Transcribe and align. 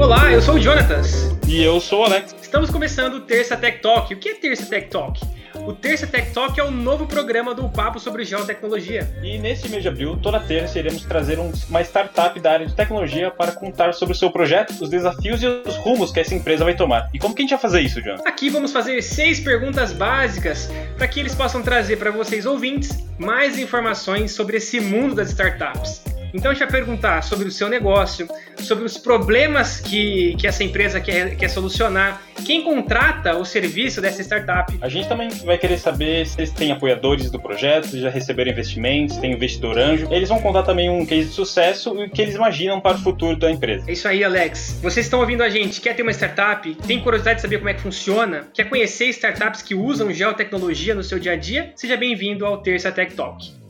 Olá, 0.00 0.32
eu 0.32 0.42
sou 0.42 0.54
o 0.54 0.60
Jonatas. 0.60 1.30
E 1.46 1.62
eu 1.62 1.80
sou 1.80 2.00
o 2.00 2.04
Alex. 2.04 2.34
Estamos 2.42 2.70
começando 2.70 3.14
o 3.14 3.20
Terça 3.20 3.56
Tech 3.56 3.80
Talk. 3.80 4.12
O 4.12 4.18
que 4.18 4.30
é 4.30 4.34
Terça 4.34 4.66
Tech 4.66 4.88
Talk? 4.88 5.20
O 5.64 5.72
Terça 5.72 6.08
Tech 6.08 6.32
Talk 6.32 6.58
é 6.58 6.64
o 6.64 6.72
novo 6.72 7.06
programa 7.06 7.54
do 7.54 7.68
Papo 7.68 8.00
sobre 8.00 8.24
Geotecnologia. 8.24 9.08
E 9.22 9.38
neste 9.38 9.68
mês 9.68 9.82
de 9.82 9.88
abril, 9.88 10.18
toda 10.20 10.40
terça, 10.40 10.76
iremos 10.78 11.04
trazer 11.04 11.38
uma 11.38 11.80
startup 11.82 12.38
da 12.40 12.52
área 12.52 12.66
de 12.66 12.74
tecnologia 12.74 13.30
para 13.30 13.52
contar 13.52 13.94
sobre 13.94 14.12
o 14.14 14.18
seu 14.18 14.28
projeto, 14.30 14.72
os 14.80 14.90
desafios 14.90 15.40
e 15.40 15.46
os 15.46 15.76
rumos 15.76 16.10
que 16.10 16.18
essa 16.18 16.34
empresa 16.34 16.64
vai 16.64 16.74
tomar. 16.74 17.08
E 17.14 17.18
como 17.18 17.32
que 17.32 17.42
a 17.42 17.44
gente 17.44 17.50
vai 17.50 17.60
fazer 17.60 17.80
isso, 17.80 18.02
John? 18.02 18.16
Aqui 18.26 18.50
vamos 18.50 18.72
fazer 18.72 19.00
seis 19.02 19.38
perguntas 19.38 19.92
básicas 19.92 20.68
para 20.96 21.06
que 21.06 21.20
eles 21.20 21.34
possam 21.34 21.62
trazer 21.62 21.96
para 21.96 22.10
vocês 22.10 22.44
ouvintes 22.44 22.90
mais 23.16 23.56
informações 23.56 24.32
sobre 24.32 24.56
esse 24.56 24.80
mundo 24.80 25.14
das 25.14 25.30
startups. 25.30 26.11
Então 26.32 26.50
a 26.50 26.54
gente 26.54 26.62
vai 26.62 26.72
perguntar 26.72 27.22
sobre 27.22 27.46
o 27.46 27.50
seu 27.50 27.68
negócio, 27.68 28.26
sobre 28.58 28.84
os 28.84 28.96
problemas 28.96 29.80
que, 29.80 30.34
que 30.36 30.46
essa 30.46 30.64
empresa 30.64 31.00
quer, 31.00 31.36
quer 31.36 31.48
solucionar, 31.48 32.22
quem 32.44 32.62
contrata 32.62 33.36
o 33.36 33.44
serviço 33.44 34.00
dessa 34.00 34.22
startup. 34.22 34.76
A 34.80 34.88
gente 34.88 35.08
também 35.08 35.28
vai 35.44 35.58
querer 35.58 35.78
saber 35.78 36.26
se 36.26 36.40
eles 36.40 36.50
têm 36.50 36.72
apoiadores 36.72 37.30
do 37.30 37.38
projeto, 37.38 37.88
se 37.88 38.00
já 38.00 38.10
receberam 38.10 38.50
investimentos, 38.50 39.16
se 39.16 39.20
tem 39.20 39.32
investidor 39.32 39.78
anjo. 39.78 40.08
Eles 40.10 40.28
vão 40.28 40.40
contar 40.40 40.62
também 40.62 40.88
um 40.88 41.04
case 41.04 41.28
de 41.28 41.34
sucesso 41.34 41.94
e 42.00 42.06
o 42.06 42.10
que 42.10 42.22
eles 42.22 42.34
imaginam 42.34 42.80
para 42.80 42.96
o 42.96 43.00
futuro 43.00 43.36
da 43.36 43.50
empresa. 43.50 43.84
É 43.88 43.92
isso 43.92 44.08
aí, 44.08 44.24
Alex. 44.24 44.78
Vocês 44.82 45.06
estão 45.06 45.20
ouvindo 45.20 45.42
a 45.42 45.50
gente, 45.50 45.80
quer 45.80 45.94
ter 45.94 46.02
uma 46.02 46.12
startup, 46.12 46.74
tem 46.86 47.00
curiosidade 47.00 47.36
de 47.36 47.42
saber 47.42 47.58
como 47.58 47.68
é 47.68 47.74
que 47.74 47.80
funciona, 47.80 48.46
quer 48.54 48.68
conhecer 48.68 49.06
startups 49.08 49.62
que 49.62 49.74
usam 49.74 50.12
geotecnologia 50.12 50.94
no 50.94 51.02
seu 51.02 51.18
dia 51.18 51.32
a 51.32 51.36
dia? 51.36 51.72
Seja 51.76 51.96
bem-vindo 51.96 52.46
ao 52.46 52.58
Terça 52.58 52.90
Tech 52.90 53.14
Talk. 53.14 53.61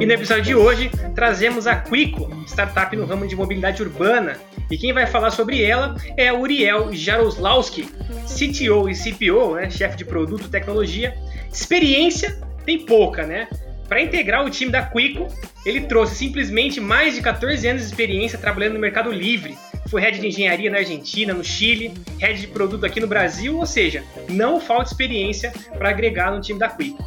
E 0.00 0.06
no 0.06 0.12
episódio 0.12 0.44
de 0.44 0.54
hoje 0.54 0.90
trazemos 1.12 1.66
a 1.66 1.74
Quico, 1.74 2.30
startup 2.46 2.94
no 2.96 3.04
ramo 3.04 3.26
de 3.26 3.34
mobilidade 3.34 3.82
urbana. 3.82 4.38
E 4.70 4.78
quem 4.78 4.92
vai 4.92 5.06
falar 5.06 5.32
sobre 5.32 5.60
ela 5.60 5.96
é 6.16 6.32
Uriel 6.32 6.92
Jaroslawski, 6.92 7.82
CTO 8.24 8.88
e 8.88 8.94
CPO, 8.94 9.56
né, 9.56 9.68
chefe 9.68 9.96
de 9.96 10.04
produto 10.04 10.46
e 10.46 10.50
tecnologia. 10.50 11.16
Experiência 11.52 12.38
tem 12.64 12.78
pouca, 12.78 13.26
né? 13.26 13.48
Para 13.88 14.00
integrar 14.00 14.44
o 14.44 14.50
time 14.50 14.70
da 14.70 14.82
Quico, 14.82 15.26
ele 15.66 15.80
trouxe 15.80 16.14
simplesmente 16.14 16.80
mais 16.80 17.16
de 17.16 17.20
14 17.20 17.66
anos 17.66 17.82
de 17.82 17.88
experiência 17.88 18.38
trabalhando 18.38 18.74
no 18.74 18.80
mercado 18.80 19.10
livre. 19.10 19.58
Foi 19.88 20.00
head 20.00 20.20
de 20.20 20.28
engenharia 20.28 20.70
na 20.70 20.78
Argentina, 20.78 21.34
no 21.34 21.42
Chile, 21.42 21.92
head 22.20 22.40
de 22.40 22.46
produto 22.46 22.86
aqui 22.86 23.00
no 23.00 23.08
Brasil, 23.08 23.56
ou 23.56 23.66
seja, 23.66 24.04
não 24.28 24.60
falta 24.60 24.90
experiência 24.90 25.52
para 25.76 25.88
agregar 25.88 26.30
no 26.30 26.40
time 26.40 26.58
da 26.58 26.68
Quico. 26.68 27.02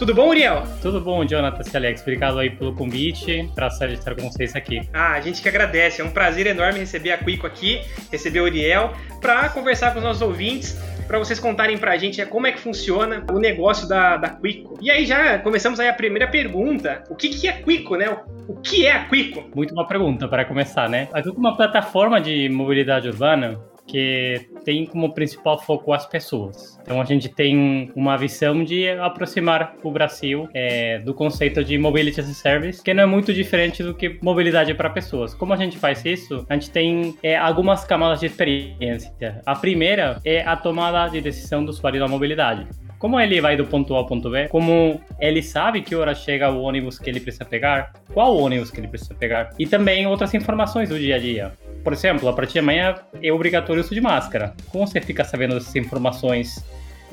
Tudo 0.00 0.14
bom, 0.14 0.30
Uriel? 0.30 0.62
Tudo 0.80 0.98
bom, 0.98 1.26
Jonathan 1.26 1.62
e 1.62 1.76
Alex. 1.76 2.00
Obrigado 2.00 2.38
aí 2.38 2.48
pelo 2.48 2.74
convite. 2.74 3.46
Prazer 3.54 3.90
estar 3.90 4.14
com 4.14 4.30
vocês 4.30 4.56
aqui. 4.56 4.80
Ah, 4.94 5.12
a 5.12 5.20
gente 5.20 5.42
que 5.42 5.48
agradece. 5.50 6.00
É 6.00 6.04
um 6.04 6.08
prazer 6.08 6.46
enorme 6.46 6.78
receber 6.78 7.10
a 7.12 7.18
Quico 7.18 7.46
aqui, 7.46 7.82
receber 8.10 8.40
o 8.40 8.44
Uriel, 8.44 8.94
para 9.20 9.50
conversar 9.50 9.92
com 9.92 9.98
os 9.98 10.02
nossos 10.02 10.22
ouvintes, 10.22 10.72
para 11.06 11.18
vocês 11.18 11.38
contarem 11.38 11.76
para 11.76 11.92
a 11.92 11.98
gente 11.98 12.24
como 12.24 12.46
é 12.46 12.52
que 12.52 12.58
funciona 12.58 13.26
o 13.30 13.38
negócio 13.38 13.86
da, 13.86 14.16
da 14.16 14.30
Quico. 14.30 14.78
E 14.80 14.90
aí 14.90 15.04
já 15.04 15.38
começamos 15.40 15.78
aí 15.78 15.88
a 15.88 15.92
primeira 15.92 16.26
pergunta. 16.26 17.04
O 17.10 17.14
que, 17.14 17.28
que 17.28 17.46
é 17.46 17.52
Quico, 17.52 17.96
né? 17.96 18.08
O 18.48 18.56
que 18.56 18.86
é 18.86 18.92
a 18.92 19.04
Quico? 19.04 19.50
Muito 19.54 19.74
uma 19.74 19.86
pergunta 19.86 20.26
para 20.26 20.46
começar, 20.46 20.88
né? 20.88 21.08
A 21.12 21.20
Quico 21.20 21.36
é 21.36 21.38
uma 21.38 21.54
plataforma 21.54 22.18
de 22.18 22.48
mobilidade 22.48 23.06
urbana 23.06 23.60
que 23.90 24.48
tem 24.64 24.86
como 24.86 25.12
principal 25.12 25.58
foco 25.58 25.92
as 25.92 26.06
pessoas. 26.06 26.78
Então 26.82 27.00
a 27.00 27.04
gente 27.04 27.28
tem 27.28 27.90
uma 27.96 28.16
visão 28.16 28.62
de 28.62 28.88
aproximar 28.88 29.74
o 29.82 29.90
Brasil 29.90 30.48
é, 30.54 30.98
do 31.00 31.12
conceito 31.12 31.64
de 31.64 31.76
mobility 31.76 32.20
as 32.20 32.28
a 32.28 32.34
service, 32.34 32.82
que 32.82 32.94
não 32.94 33.02
é 33.02 33.06
muito 33.06 33.34
diferente 33.34 33.82
do 33.82 33.94
que 33.94 34.18
mobilidade 34.22 34.72
para 34.74 34.88
pessoas. 34.90 35.34
Como 35.34 35.52
a 35.52 35.56
gente 35.56 35.76
faz 35.76 36.04
isso? 36.04 36.46
A 36.48 36.54
gente 36.54 36.70
tem 36.70 37.16
é, 37.22 37.36
algumas 37.36 37.84
camadas 37.84 38.20
de 38.20 38.26
experiência. 38.26 39.12
A 39.44 39.56
primeira 39.56 40.20
é 40.24 40.42
a 40.42 40.56
tomada 40.56 41.08
de 41.08 41.20
decisão 41.20 41.64
do 41.64 41.70
usuário 41.70 41.98
da 41.98 42.06
mobilidade. 42.06 42.66
Como 43.00 43.18
ele 43.18 43.40
vai 43.40 43.56
do 43.56 43.64
ponto 43.64 43.94
A 43.94 43.98
ao 43.98 44.06
ponto 44.06 44.28
B, 44.28 44.46
como 44.48 45.00
ele 45.18 45.42
sabe 45.42 45.80
que 45.80 45.96
hora 45.96 46.14
chega 46.14 46.50
o 46.50 46.60
ônibus 46.60 46.98
que 46.98 47.08
ele 47.08 47.18
precisa 47.18 47.46
pegar, 47.46 47.94
qual 48.12 48.36
ônibus 48.36 48.70
que 48.70 48.78
ele 48.78 48.88
precisa 48.88 49.14
pegar, 49.14 49.48
e 49.58 49.66
também 49.66 50.06
outras 50.06 50.34
informações 50.34 50.90
do 50.90 50.98
dia 50.98 51.16
a 51.16 51.18
dia. 51.18 51.52
Por 51.82 51.94
exemplo, 51.94 52.28
a 52.28 52.32
partir 52.34 52.52
de 52.52 52.58
amanhã 52.58 52.94
é 53.22 53.32
obrigatório 53.32 53.80
o 53.80 53.84
uso 53.84 53.94
de 53.94 54.02
máscara. 54.02 54.54
Como 54.70 54.86
você 54.86 55.00
fica 55.00 55.24
sabendo 55.24 55.54
dessas 55.54 55.74
informações 55.76 56.62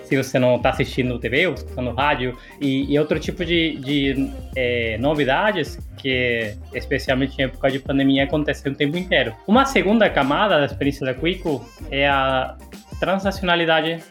se 0.04 0.16
você 0.16 0.38
não 0.38 0.58
está 0.58 0.72
assistindo 0.72 1.18
TV 1.20 1.48
ou 1.48 1.54
escutando 1.54 1.92
rádio 1.92 2.38
e, 2.62 2.94
e, 2.94 3.00
outro 3.00 3.18
tipo 3.20 3.46
de, 3.46 3.78
de 3.78 4.32
é, 4.56 4.98
novidades 4.98 5.78
que, 5.98 6.54
especialmente 6.74 7.38
em 7.40 7.46
época 7.46 7.70
de 7.70 7.80
pandemia, 7.80 8.26
acontecem 8.26 8.72
o 8.72 8.76
tempo 8.76 8.98
inteiro. 8.98 9.34
Uma 9.48 9.66
segunda 9.66 10.10
camada 10.10 10.60
da 10.60 10.66
experiência 10.66 11.06
da 11.06 11.14
Quico 11.14 11.66
é 11.92 12.08
a 12.08 12.58
transacionalidade 13.00 14.02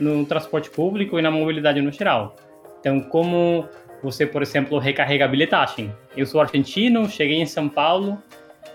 no 0.00 0.24
transporte 0.24 0.70
público 0.70 1.18
e 1.18 1.22
na 1.22 1.30
mobilidade 1.30 1.80
no 1.80 1.92
geral. 1.92 2.36
Então, 2.80 3.00
como 3.00 3.68
você, 4.04 4.26
por 4.26 4.42
exemplo, 4.42 4.78
recarrega 4.78 5.24
a 5.24 5.28
bilhetagem. 5.28 5.90
Eu 6.14 6.26
sou 6.26 6.40
argentino, 6.40 7.08
cheguei 7.08 7.40
em 7.40 7.46
São 7.46 7.68
Paulo, 7.68 8.22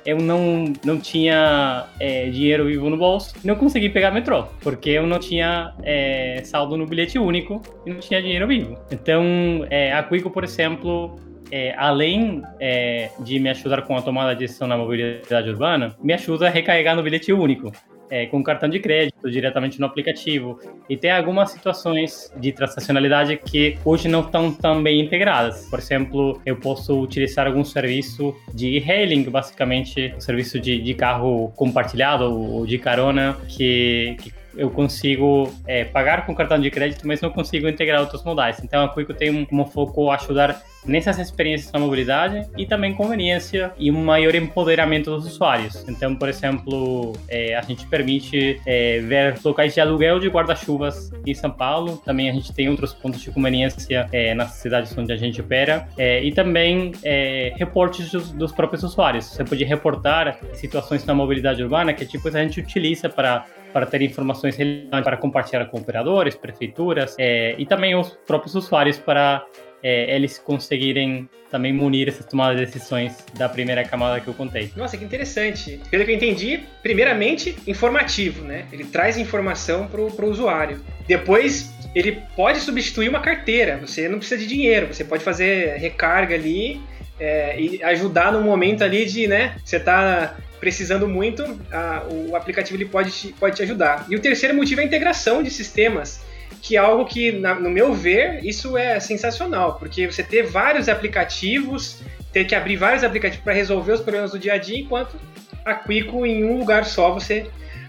eu 0.06 0.18
não, 0.18 0.74
não 0.84 1.00
tinha 1.00 1.86
é, 2.00 2.30
dinheiro 2.30 2.66
vivo 2.66 2.90
no 2.90 2.98
bolso, 2.98 3.36
não 3.44 3.56
consegui 3.56 3.90
pegar 3.90 4.12
metrô, 4.12 4.46
porque 4.62 4.90
eu 4.90 5.06
não 5.06 5.20
tinha 5.20 5.74
é, 5.84 6.42
saldo 6.44 6.76
no 6.76 6.86
bilhete 6.88 7.20
único 7.20 7.62
e 7.86 7.92
não 7.92 8.00
tinha 8.00 8.22
dinheiro 8.22 8.48
vivo. 8.48 8.78
Então, 8.92 9.24
é, 9.70 9.94
a 9.94 10.02
Quico, 10.02 10.32
por 10.32 10.44
exemplo, 10.44 11.16
é, 11.52 11.76
além 11.78 12.42
é, 12.60 13.10
de 13.20 13.40
me 13.40 13.50
ajudar 13.50 13.84
com 13.84 13.96
a 13.96 14.02
tomada 14.02 14.34
de 14.34 14.40
decisão 14.40 14.68
na 14.68 14.78
mobilidade 14.78 15.50
urbana, 15.50 15.96
me 16.02 16.14
ajuda 16.14 16.48
a 16.48 16.50
recarregar 16.50 16.96
no 16.96 17.04
bilhete 17.04 17.32
único 17.32 17.72
é, 18.10 18.26
com 18.26 18.44
cartão 18.44 18.70
de 18.70 18.80
crédito 18.80 19.30
diretamente 19.30 19.80
no 19.80 19.86
aplicativo. 19.86 20.60
E 20.90 20.98
tem 20.98 21.12
algumas 21.12 21.52
situações 21.52 22.32
de 22.38 22.52
transacionalidade 22.52 23.38
que 23.38 23.78
hoje 23.86 24.08
não 24.08 24.22
estão 24.22 24.52
tão 24.52 24.82
bem 24.82 25.00
integradas. 25.00 25.68
Por 25.70 25.80
exemplo, 25.80 26.42
eu 26.46 26.56
posso 26.56 27.00
utilizar 27.02 27.48
algum 27.48 27.64
serviço 27.64 28.36
de 28.54 28.78
e-hailing, 28.78 29.24
basicamente, 29.24 30.14
um 30.16 30.22
serviço 30.22 30.60
de, 30.60 30.82
de 30.82 30.94
carro 30.94 31.52
compartilhado 31.56 32.26
ou 32.26 32.66
de 32.66 32.78
carona, 32.78 33.38
que, 33.48 34.16
que 34.20 34.34
eu 34.60 34.70
consigo 34.70 35.52
é, 35.66 35.86
pagar 35.86 36.26
com 36.26 36.36
cartão 36.36 36.60
de 36.60 36.70
crédito, 36.70 37.08
mas 37.08 37.22
não 37.22 37.30
consigo 37.30 37.68
integrar 37.68 38.02
outros 38.02 38.24
modais. 38.24 38.60
Então 38.64 38.84
a 38.84 38.94
Quico 38.94 39.14
tem 39.14 39.46
como 39.46 39.66
foco 39.66 40.12
ajudar 40.12 40.62
nessas 40.86 41.20
experiências 41.20 41.72
na 41.72 41.80
mobilidade 41.80 42.48
e 42.58 42.66
também 42.66 42.94
conveniência 42.94 43.72
e 43.78 43.92
um 43.92 44.04
maior 44.04 44.34
empoderamento 44.36 45.12
dos 45.12 45.26
usuários. 45.26 45.86
Então, 45.88 46.16
por 46.16 46.30
exemplo, 46.30 47.14
é, 47.28 47.56
a 47.56 47.62
gente 47.62 47.86
permite 47.88 48.62
é, 48.66 49.00
ver 49.00 49.38
locais 49.44 49.74
de 49.74 49.82
aluguel 49.82 50.20
de 50.20 50.28
guarda-chuvas 50.28 51.12
em 51.26 51.34
São 51.34 51.52
Paulo. 51.52 51.98
Também 51.98 52.30
a 52.30 52.34
gente 52.34 52.54
tem 52.54 52.70
outros 52.70 52.94
pontos 52.94 53.22
de 53.22 53.32
conveniência 53.32 54.08
é, 54.12 54.34
nas 54.34 54.52
cidades 54.54 54.98
onde 54.98 55.12
a 55.12 55.18
gente 55.18 55.42
opera 55.42 55.88
é, 55.98 56.24
e 56.24 56.32
também 56.32 56.92
é, 57.04 57.54
reportes 57.58 58.12
dos, 58.12 58.32
dos, 58.32 58.52
próprios 58.52 58.84
usuários. 58.84 59.26
Você 59.26 59.44
pode 59.44 59.64
reportar 59.64 60.40
situações 60.54 61.06
na 61.06 61.14
mobilidade 61.14 61.62
urbana 61.62 61.94
que 61.94 62.06
tipo 62.06 62.28
a 62.28 62.32
gente 62.32 62.60
utiliza 62.60 63.10
para 63.10 63.46
para 63.72 63.86
ter 63.86 64.02
informações 64.02 64.56
relevantes 64.56 65.04
para 65.04 65.18
compartilhar 65.18 65.66
com 65.66 65.78
operadores, 65.78 66.36
prefeituras 66.36 67.16
é, 67.18 67.56
e 67.58 67.66
também 67.66 67.96
os 67.96 68.18
próprios 68.26 68.56
usuários 68.56 68.98
para 68.98 69.46
é, 69.82 70.16
eles 70.16 70.38
conseguirem 70.38 71.30
também 71.50 71.74
munir 71.74 72.08
essas 72.08 72.26
tomadas 72.26 72.60
de 72.60 72.66
decisões 72.66 73.26
da 73.38 73.50
primeira 73.50 73.84
camada 73.84 74.20
que 74.20 74.28
eu 74.28 74.34
contei. 74.34 74.72
Nossa, 74.76 74.98
que 74.98 75.04
interessante. 75.04 75.80
Pelo 75.90 76.06
que 76.06 76.12
eu 76.12 76.16
entendi, 76.16 76.62
primeiramente, 76.84 77.56
informativo, 77.66 78.44
né? 78.44 78.66
Ele 78.72 78.84
traz 78.84 79.18
informação 79.18 79.88
para 79.88 80.02
o 80.02 80.30
usuário. 80.30 80.82
Depois, 81.08 81.74
ele 81.96 82.22
pode 82.36 82.60
substituir 82.60 83.10
uma 83.10 83.20
carteira. 83.20 83.78
Você 83.78 84.08
não 84.08 84.20
precisa 84.20 84.40
de 84.40 84.48
dinheiro, 84.48 84.88
você 84.88 85.04
pode 85.04 85.24
fazer 85.24 85.78
recarga 85.78 86.36
ali 86.36 86.80
é, 87.20 87.60
e 87.60 87.84
ajudar 87.84 88.32
no 88.32 88.42
momento 88.42 88.84
ali 88.84 89.06
de, 89.06 89.28
né? 89.28 89.56
Você 89.64 89.78
está 89.78 90.38
precisando 90.60 91.08
muito, 91.08 91.44
a, 91.72 92.04
o 92.10 92.36
aplicativo 92.36 92.78
ele 92.78 92.86
pode 92.86 93.12
te, 93.12 93.34
pode 93.34 93.56
te 93.56 93.64
ajudar. 93.64 94.06
E 94.10 94.16
o 94.16 94.20
terceiro 94.20 94.56
motivo 94.56 94.82
é 94.82 94.84
a 94.84 94.88
integração 94.88 95.42
de 95.42 95.50
sistemas, 95.50 96.22
que 96.62 96.76
é 96.76 96.80
algo 96.80 97.06
que, 97.06 97.32
na, 97.32 97.56
no 97.56 97.70
meu 97.70 97.94
ver, 97.94 98.44
isso 98.44 98.78
é 98.78 99.00
sensacional, 99.00 99.78
porque 99.78 100.06
você 100.06 100.24
ter 100.24 100.44
vários 100.44 100.90
aplicativos, 100.90 102.02
ter 102.34 102.46
que 102.46 102.54
abrir 102.54 102.76
vários 102.76 103.04
aplicativos 103.04 103.44
para 103.44 103.54
resolver 103.54 103.94
os 103.94 104.02
problemas 104.02 104.32
do 104.32 104.40
dia 104.40 104.54
a 104.54 104.58
dia, 104.58 104.80
enquanto 104.80 105.18
a 105.66 105.74
Quico, 105.74 106.26
em 106.26 106.44
um 106.44 106.58
lugar 106.58 106.86
só, 106.86 107.14
você, 107.14 107.48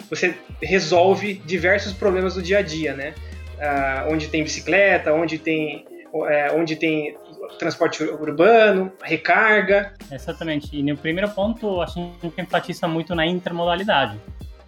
você 0.09 0.35
resolve 0.63 1.35
diversos 1.45 1.93
problemas 1.93 2.35
do 2.35 2.43
dia 2.43 2.59
a 2.59 2.63
dia, 2.63 2.95
né? 2.95 3.15
Ah, 3.59 4.07
onde 4.09 4.29
tem 4.29 4.43
bicicleta, 4.43 5.13
onde 5.13 5.39
tem, 5.39 5.85
é, 6.29 6.53
onde 6.53 6.77
tem 6.77 7.17
transporte 7.59 8.03
urbano, 8.03 8.93
recarga. 9.03 9.95
Exatamente. 10.11 10.77
E 10.77 10.83
no 10.83 10.97
primeiro 10.97 11.31
ponto, 11.31 11.81
a 11.81 11.87
gente 11.87 12.33
enfatiza 12.39 12.87
muito 12.89 13.15
na 13.15 13.27
intermodalidade. 13.27 14.19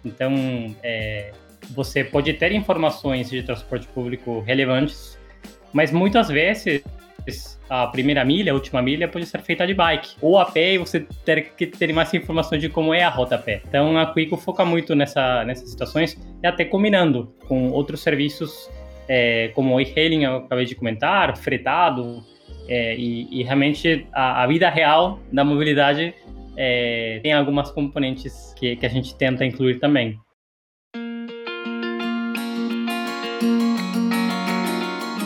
Então, 0.03 0.33
é, 0.83 1.31
você 1.71 2.03
pode 2.03 2.33
ter 2.33 2.51
informações 2.51 3.29
de 3.29 3.41
transporte 3.43 3.87
público 3.87 4.41
relevantes, 4.41 5.17
mas 5.71 5.91
muitas 5.91 6.27
vezes 6.27 6.83
a 7.69 7.87
primeira 7.87 8.23
milha, 8.25 8.51
a 8.51 8.55
última 8.55 8.81
milha 8.81 9.07
pode 9.07 9.25
ser 9.25 9.41
feita 9.41 9.65
de 9.65 9.73
bike 9.73 10.15
ou 10.21 10.37
a 10.37 10.45
pé 10.45 10.73
e 10.73 10.77
você 10.77 10.99
ter 11.25 11.53
que 11.55 11.65
ter 11.65 11.91
mais 11.93 12.13
informações 12.13 12.61
de 12.61 12.69
como 12.69 12.93
é 12.93 13.03
a 13.03 13.09
rota 13.09 13.35
a 13.35 13.37
pé. 13.37 13.61
Então 13.67 13.97
a 13.97 14.13
Quico 14.13 14.37
foca 14.37 14.65
muito 14.65 14.93
nessa, 14.93 15.43
nessas 15.45 15.69
situações 15.69 16.17
e 16.41 16.45
até 16.45 16.65
combinando 16.65 17.33
com 17.47 17.69
outros 17.69 18.01
serviços 18.01 18.69
é, 19.07 19.49
como 19.55 19.75
o 19.75 19.81
e-hailing, 19.81 20.23
eu 20.23 20.37
acabei 20.37 20.65
de 20.65 20.75
comentar, 20.75 21.35
fretado, 21.37 22.23
é, 22.67 22.95
e, 22.95 23.27
e, 23.29 23.43
realmente 23.43 24.07
a, 24.13 24.43
a, 24.43 24.47
vida 24.47 24.69
real 24.69 25.19
da 25.31 25.43
mobilidade 25.43 26.13
é, 26.55 27.19
tem 27.21 27.33
algumas 27.33 27.71
componentes 27.71 28.53
que, 28.57 28.75
que 28.75 28.85
a 28.85 28.89
gente 28.89 29.15
tenta 29.15 29.43
incluir 29.45 29.79
também. 29.79 30.17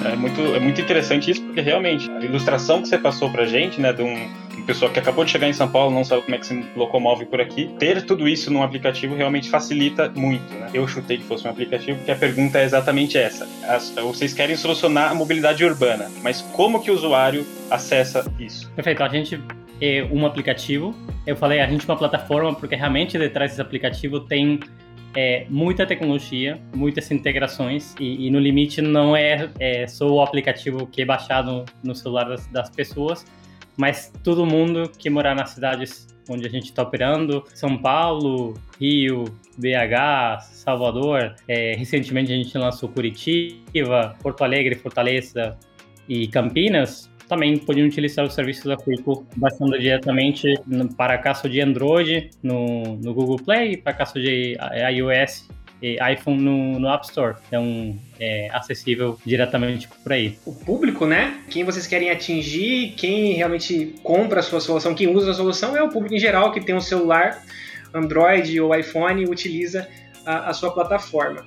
É 0.05 0.15
muito, 0.15 0.41
é 0.41 0.59
muito 0.59 0.81
interessante 0.81 1.31
isso, 1.31 1.43
porque 1.43 1.61
realmente 1.61 2.09
a 2.09 2.23
ilustração 2.23 2.81
que 2.81 2.87
você 2.87 2.97
passou 2.97 3.29
pra 3.29 3.45
gente, 3.45 3.79
né, 3.79 3.91
de 3.91 4.01
um, 4.01 4.46
pessoa 4.67 4.91
que 4.91 4.99
acabou 4.99 5.23
de 5.23 5.31
chegar 5.31 5.47
em 5.47 5.53
São 5.53 5.69
Paulo, 5.69 5.95
não 5.95 6.03
sabe 6.03 6.23
como 6.23 6.35
é 6.35 6.37
que 6.37 6.45
se 6.45 6.65
locomove 6.75 7.25
por 7.25 7.39
aqui, 7.39 7.73
ter 7.79 8.05
tudo 8.05 8.27
isso 8.27 8.51
num 8.51 8.61
aplicativo 8.61 9.15
realmente 9.15 9.49
facilita 9.49 10.11
muito, 10.13 10.53
né? 10.53 10.69
Eu 10.73 10.85
chutei 10.85 11.17
que 11.17 11.23
fosse 11.23 11.47
um 11.47 11.51
aplicativo, 11.51 11.97
porque 11.97 12.11
a 12.11 12.15
pergunta 12.15 12.59
é 12.59 12.65
exatamente 12.65 13.17
essa. 13.17 13.47
As, 13.63 13.95
vocês 13.95 14.33
querem 14.33 14.57
solucionar 14.57 15.09
a 15.09 15.15
mobilidade 15.15 15.63
urbana, 15.63 16.11
mas 16.21 16.41
como 16.41 16.81
que 16.81 16.91
o 16.91 16.93
usuário 16.93 17.47
acessa 17.71 18.29
isso? 18.37 18.69
Perfeito, 18.71 19.01
a 19.01 19.07
gente 19.07 19.41
é 19.81 20.05
um 20.11 20.25
aplicativo. 20.25 20.93
Eu 21.25 21.37
falei 21.37 21.61
a 21.61 21.67
gente 21.67 21.87
é 21.87 21.91
uma 21.91 21.97
plataforma 21.97 22.53
porque 22.53 22.75
realmente 22.75 23.17
detrás 23.17 23.51
desse 23.51 23.61
aplicativo 23.61 24.19
tem 24.19 24.59
é, 25.15 25.45
muita 25.49 25.85
tecnologia, 25.85 26.59
muitas 26.75 27.09
integrações 27.09 27.95
e, 27.99 28.27
e 28.27 28.29
no 28.29 28.39
limite 28.39 28.81
não 28.81 29.15
é, 29.15 29.49
é, 29.59 29.87
só 29.87 30.07
o 30.07 30.21
aplicativo 30.21 30.85
que 30.87 31.03
é 31.03 31.05
baixado 31.05 31.63
no 31.81 31.95
celular 31.95 32.25
das, 32.25 32.47
das 32.47 32.69
pessoas, 32.69 33.25
mas 33.77 34.11
todo 34.23 34.45
mundo 34.45 34.91
que 34.97 35.09
morar 35.09 35.35
nas 35.35 35.51
cidades 35.51 36.07
onde 36.29 36.45
a 36.45 36.49
gente 36.49 36.65
está 36.65 36.83
operando, 36.83 37.43
São 37.53 37.77
Paulo, 37.77 38.53
Rio, 38.79 39.25
BH, 39.57 40.41
Salvador, 40.41 41.35
é, 41.47 41.73
recentemente 41.75 42.33
a 42.33 42.35
gente 42.35 42.57
lançou 42.57 42.89
Curitiba, 42.89 44.15
Porto 44.21 44.43
Alegre, 44.43 44.75
Fortaleza 44.75 45.57
e 46.07 46.27
Campinas, 46.27 47.09
também 47.27 47.57
podiam 47.57 47.87
utilizar 47.87 48.25
os 48.25 48.33
serviços 48.33 48.65
da 48.65 48.77
Quico 48.77 49.25
baixando 49.35 49.77
diretamente 49.77 50.47
para 50.95 51.17
caso 51.17 51.49
de 51.49 51.61
Android 51.61 52.29
no, 52.41 52.97
no 52.97 53.13
Google 53.13 53.37
Play, 53.37 53.77
para 53.77 53.93
caso 53.93 54.13
de 54.13 54.57
iOS. 54.91 55.49
e 55.49 55.56
iPhone 55.81 56.41
no, 56.41 56.79
no 56.79 56.89
App 56.89 57.05
Store. 57.05 57.35
Então, 57.47 57.97
é 58.19 58.49
acessível 58.51 59.19
diretamente 59.25 59.87
por 59.87 60.11
aí. 60.11 60.37
O 60.45 60.53
público, 60.53 61.05
né? 61.05 61.41
Quem 61.49 61.63
vocês 61.63 61.85
querem 61.85 62.09
atingir, 62.09 62.93
quem 62.97 63.33
realmente 63.33 63.95
compra 64.03 64.39
a 64.39 64.43
sua 64.43 64.59
solução, 64.59 64.95
quem 64.95 65.07
usa 65.07 65.31
a 65.31 65.33
solução 65.33 65.75
é 65.77 65.83
o 65.83 65.89
público 65.89 66.15
em 66.15 66.19
geral 66.19 66.51
que 66.51 66.61
tem 66.61 66.75
um 66.75 66.81
celular 66.81 67.43
Android 67.93 68.59
ou 68.59 68.75
iPhone 68.75 69.21
e 69.21 69.25
utiliza 69.25 69.87
a, 70.25 70.49
a 70.49 70.53
sua 70.53 70.71
plataforma. 70.73 71.45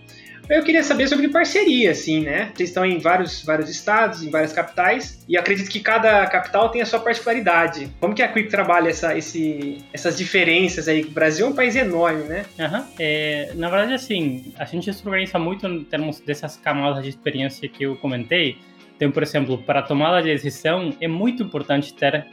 Eu 0.51 0.65
queria 0.65 0.83
saber 0.83 1.07
sobre 1.07 1.29
parceria, 1.29 1.93
assim, 1.93 2.23
né? 2.23 2.51
Vocês 2.53 2.71
estão 2.71 2.85
em 2.85 2.99
vários, 2.99 3.45
vários 3.45 3.71
estados, 3.71 4.21
em 4.25 4.31
várias 4.31 4.53
capitais, 4.53 5.25
e 5.29 5.39
acredito 5.39 5.71
que 5.71 5.79
cada 5.79 6.27
capital 6.27 6.69
tem 6.71 6.83
a 6.83 6.87
sua 6.87 6.99
particularidade. 6.99 7.89
Como 8.01 8.13
que 8.13 8.21
a 8.21 8.27
Quick 8.27 8.51
trabalha 8.51 8.89
essa, 8.89 9.17
esse, 9.17 9.79
essas 9.93 10.19
diferenças 10.19 10.89
aí? 10.89 11.03
O 11.03 11.11
Brasil 11.13 11.47
é 11.47 11.51
um 11.51 11.55
país 11.55 11.77
enorme, 11.77 12.25
né? 12.25 12.45
Uhum. 12.59 12.85
É, 12.99 13.53
na 13.55 13.71
verdade, 13.71 13.95
assim, 13.95 14.53
a 14.59 14.65
gente 14.65 14.93
se 14.93 15.07
organiza 15.07 15.39
muito 15.39 15.69
em 15.69 15.85
termos 15.85 16.19
dessas 16.19 16.57
camadas 16.57 17.05
de 17.05 17.11
experiência 17.11 17.69
que 17.69 17.85
eu 17.85 17.95
comentei. 17.95 18.59
Então, 18.97 19.09
por 19.13 19.23
exemplo, 19.23 19.57
para 19.57 19.83
tomada 19.83 20.21
de 20.21 20.33
decisão, 20.33 20.93
é 21.01 21.07
muito 21.07 21.45
importante 21.45 21.95
ter 21.95 22.27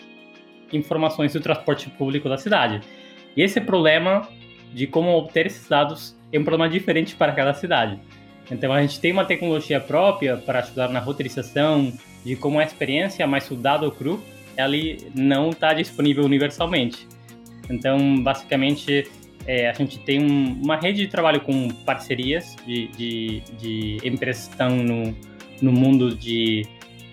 informações 0.73 1.33
do 1.33 1.39
transporte 1.39 1.87
público 1.91 2.27
da 2.27 2.37
cidade. 2.39 2.81
E 3.35 3.43
esse 3.43 3.61
problema 3.61 4.27
de 4.73 4.87
como 4.87 5.11
obter 5.11 5.45
esses 5.45 5.67
dados 5.67 6.15
é 6.31 6.39
um 6.39 6.43
problema 6.43 6.69
diferente 6.69 7.15
para 7.15 7.31
cada 7.31 7.53
cidade. 7.53 7.99
Então 8.49 8.71
a 8.71 8.81
gente 8.81 8.99
tem 8.99 9.11
uma 9.11 9.25
tecnologia 9.25 9.79
própria 9.79 10.37
para 10.37 10.59
ajudar 10.59 10.89
na 10.89 10.99
roteirização 10.99 11.91
de 12.25 12.35
como 12.35 12.59
a 12.59 12.63
experiência, 12.63 13.25
mas 13.27 13.49
o 13.51 13.55
dado 13.55 13.91
cru 13.91 14.23
ele 14.57 15.11
não 15.13 15.49
está 15.49 15.73
disponível 15.73 16.23
universalmente. 16.23 17.07
Então 17.69 18.21
basicamente 18.23 19.09
é, 19.45 19.69
a 19.69 19.73
gente 19.73 19.99
tem 19.99 20.21
um, 20.21 20.61
uma 20.63 20.77
rede 20.77 21.01
de 21.01 21.07
trabalho 21.07 21.41
com 21.41 21.69
parcerias 21.85 22.55
de, 22.65 22.87
de, 22.89 23.41
de 23.59 23.97
empresas 24.07 24.47
que 24.47 24.53
estão 24.53 24.69
no, 24.69 25.15
no 25.61 25.71
mundo 25.71 26.15
de 26.15 26.65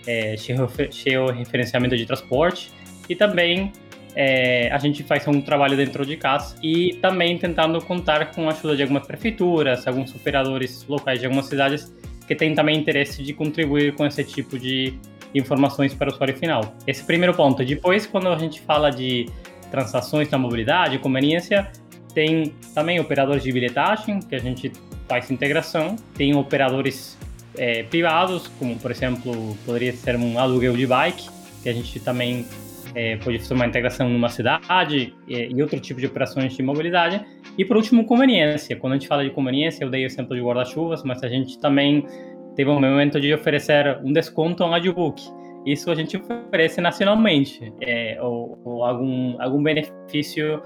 é, 0.06 0.36
georreferenciamento 0.36 1.96
de 1.96 2.06
transporte 2.06 2.70
e 3.08 3.14
também 3.14 3.72
é, 4.14 4.70
a 4.70 4.78
gente 4.78 5.02
faz 5.02 5.26
um 5.26 5.40
trabalho 5.40 5.76
dentro 5.76 6.06
de 6.06 6.16
casa 6.16 6.56
e 6.62 6.94
também 7.02 7.37
tentando 7.37 7.81
contar 7.81 8.32
com 8.32 8.49
a 8.49 8.52
ajuda 8.52 8.76
de 8.76 8.82
algumas 8.82 9.06
prefeituras, 9.06 9.87
alguns 9.87 10.14
operadores 10.14 10.87
locais 10.88 11.19
de 11.19 11.26
algumas 11.26 11.46
cidades 11.46 11.93
que 12.26 12.34
têm 12.34 12.55
também 12.55 12.78
interesse 12.78 13.22
de 13.22 13.32
contribuir 13.32 13.94
com 13.94 14.06
esse 14.06 14.22
tipo 14.25 14.58
de 14.58 14.94
informações 15.34 15.93
para 15.93 16.11
o 16.11 16.12
usuário 16.12 16.37
final. 16.37 16.75
Esse 16.87 17.02
primeiro 17.02 17.34
ponto. 17.34 17.64
Depois, 17.64 18.06
quando 18.06 18.28
a 18.28 18.38
gente 18.38 18.61
fala 18.61 18.90
de 18.90 19.28
transações 19.70 20.31
na 20.31 20.38
mobilidade, 20.38 20.99
conveniência, 20.99 21.70
tem 22.14 22.55
também 22.72 23.00
operadores 23.00 23.43
de 23.43 23.50
bilhetagem, 23.50 24.20
que 24.20 24.34
a 24.37 24.38
gente 24.38 24.72
faz 25.08 25.31
integração, 25.31 25.96
tem 26.14 26.34
operadores 26.37 27.19
é, 27.56 27.82
privados, 27.82 28.49
como 28.58 28.76
por 28.78 28.90
exemplo, 28.90 29.56
poderia 29.66 29.93
ser 29.93 30.16
um 30.16 30.38
aluguel 30.38 30.76
de 30.76 30.87
bike, 30.87 31.28
que 31.62 31.69
a 31.69 31.72
gente 31.72 31.99
também 31.99 32.46
é, 32.94 33.17
pode 33.17 33.38
fazer 33.38 33.55
uma 33.55 33.67
integração 33.67 34.08
numa 34.08 34.29
cidade 34.29 35.14
e, 35.26 35.35
e, 35.35 35.62
outro 35.62 35.79
tipo 35.81 36.00
de 36.00 36.06
operações 36.06 36.56
de 36.56 36.62
mobilidade. 36.62 37.25
E 37.58 37.64
por 37.64 37.76
último, 37.76 38.05
conveniência. 38.05 38.76
Quando 38.76 38.93
a 38.93 38.96
gente 38.96 39.08
fala 39.08 39.25
de 39.25 39.31
conveniência, 39.31 39.85
eu 39.85 39.91
dei 39.91 40.05
o 40.05 40.06
exemplo 40.06 40.37
de 40.37 40.43
guarda-chuvas, 40.43 41.02
mas 41.02 41.23
a 41.23 41.29
gente 41.29 41.58
também 41.58 42.06
teve 42.55 42.70
um 42.70 42.81
momento 42.81 43.20
de 43.20 43.32
oferecer 43.35 43.99
um 44.05 44.12
desconto 44.12 44.64
no 44.67 44.75
audiobook. 44.75 45.23
Isso 45.67 45.91
a 45.91 45.94
gente 45.94 46.17
oferece 46.17 46.81
nacionalmente, 46.81 47.73
é, 47.81 48.19
ou, 48.20 48.58
ou, 48.64 48.85
algum, 48.85 49.40
algum 49.40 49.62
benefício 49.62 50.62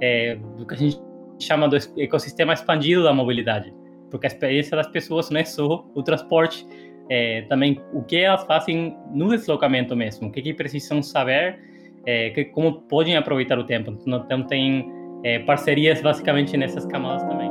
é, 0.00 0.36
do 0.56 0.66
que 0.66 0.74
a 0.74 0.76
gente 0.76 0.98
chama 1.38 1.68
do 1.68 1.76
ecossistema 1.98 2.52
expandido 2.52 3.04
da 3.04 3.12
mobilidade. 3.12 3.72
Porque 4.10 4.26
a 4.26 4.28
experiência 4.28 4.76
das 4.76 4.88
pessoas 4.88 5.30
não 5.30 5.38
é 5.40 5.44
só 5.44 5.86
o 5.94 6.02
transporte, 6.02 6.66
é, 7.10 7.42
também 7.42 7.80
o 7.92 8.02
que 8.02 8.16
elas 8.16 8.44
fazem 8.44 8.96
no 9.12 9.28
deslocamento 9.28 9.94
mesmo, 9.96 10.28
o 10.28 10.32
que, 10.32 10.42
que 10.42 10.54
precisam 10.54 11.02
saber, 11.02 11.58
é, 12.06 12.30
que, 12.30 12.46
como 12.46 12.82
podem 12.82 13.16
aproveitar 13.16 13.58
o 13.58 13.64
tempo. 13.64 13.96
Então, 14.06 14.46
tem 14.46 14.90
é, 15.24 15.38
parcerias 15.40 16.00
basicamente 16.00 16.56
nessas 16.56 16.86
camadas 16.86 17.22
também. 17.28 17.50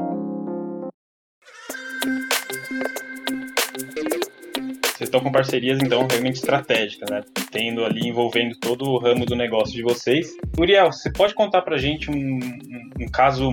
Vocês 4.97 5.09
estão 5.09 5.21
com 5.21 5.31
parcerias, 5.31 5.77
então, 5.79 6.07
realmente 6.09 6.37
estratégicas, 6.37 7.07
né? 7.11 7.21
Tendo 7.51 7.85
ali, 7.85 8.07
envolvendo 8.07 8.55
todo 8.59 8.83
o 8.83 8.97
ramo 8.97 9.27
do 9.27 9.35
negócio 9.35 9.75
de 9.75 9.83
vocês. 9.83 10.35
Uriel, 10.57 10.91
você 10.91 11.11
pode 11.11 11.35
contar 11.35 11.61
pra 11.61 11.77
gente 11.77 12.09
um, 12.09 12.15
um, 12.15 12.89
um 13.01 13.07
caso 13.11 13.47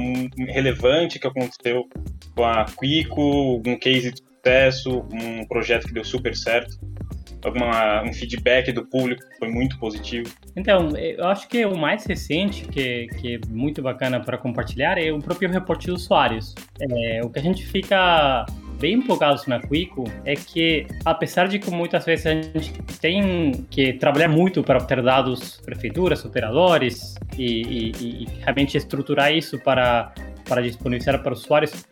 relevante 0.49 1.19
que 1.19 1.27
aconteceu 1.27 1.85
com 2.35 2.45
a 2.45 2.65
Quico, 2.65 3.57
um 3.57 3.79
case 3.79 4.15
sucesso, 4.45 5.07
um 5.13 5.47
projeto 5.47 5.87
que 5.87 5.93
deu 5.93 6.05
super 6.05 6.35
certo? 6.35 6.79
Alguma, 7.45 8.03
um 8.03 8.13
feedback 8.13 8.73
do 8.73 8.85
público 8.85 9.23
foi 9.39 9.49
muito 9.49 9.79
positivo? 9.79 10.33
Então, 10.57 10.97
eu 10.97 11.27
acho 11.27 11.47
que 11.49 11.65
o 11.67 11.77
mais 11.77 12.07
recente, 12.07 12.67
que, 12.67 13.07
que 13.19 13.35
é 13.37 13.41
muito 13.49 13.83
bacana 13.83 14.19
para 14.19 14.39
compartilhar, 14.39 14.97
é 14.99 15.13
o 15.13 15.19
próprio 15.19 15.51
reporte 15.51 15.87
dos 15.89 16.05
usuários. 16.05 16.55
É, 16.81 17.21
o 17.23 17.29
que 17.29 17.39
a 17.39 17.43
gente 17.43 17.67
fica 17.67 18.47
bem 18.81 18.95
empolgados 18.95 19.47
na 19.47 19.61
Quico 19.61 20.05
é 20.25 20.35
que, 20.35 20.87
apesar 21.05 21.49
de 21.49 21.59
que 21.59 21.71
muitas 21.71 22.05
vezes 22.05 22.27
a 22.27 22.35
gente 22.35 22.73
tem 23.01 23.67
que 23.71 23.95
trabalhar 23.95 24.29
muito 24.29 24.63
para 24.63 24.79
obter 24.79 25.03
dados 25.03 25.61
prefeituras, 25.65 26.25
operadores 26.25 27.15
e, 27.39 27.63
e, 27.63 28.23
e 28.23 28.29
realmente 28.41 28.77
estruturar 28.77 29.33
isso 29.33 29.59
para, 29.59 30.13
para 30.45 30.63
disponibilizar 30.63 31.23
para 31.23 31.33
os 31.33 31.45
usuários, 31.45 31.87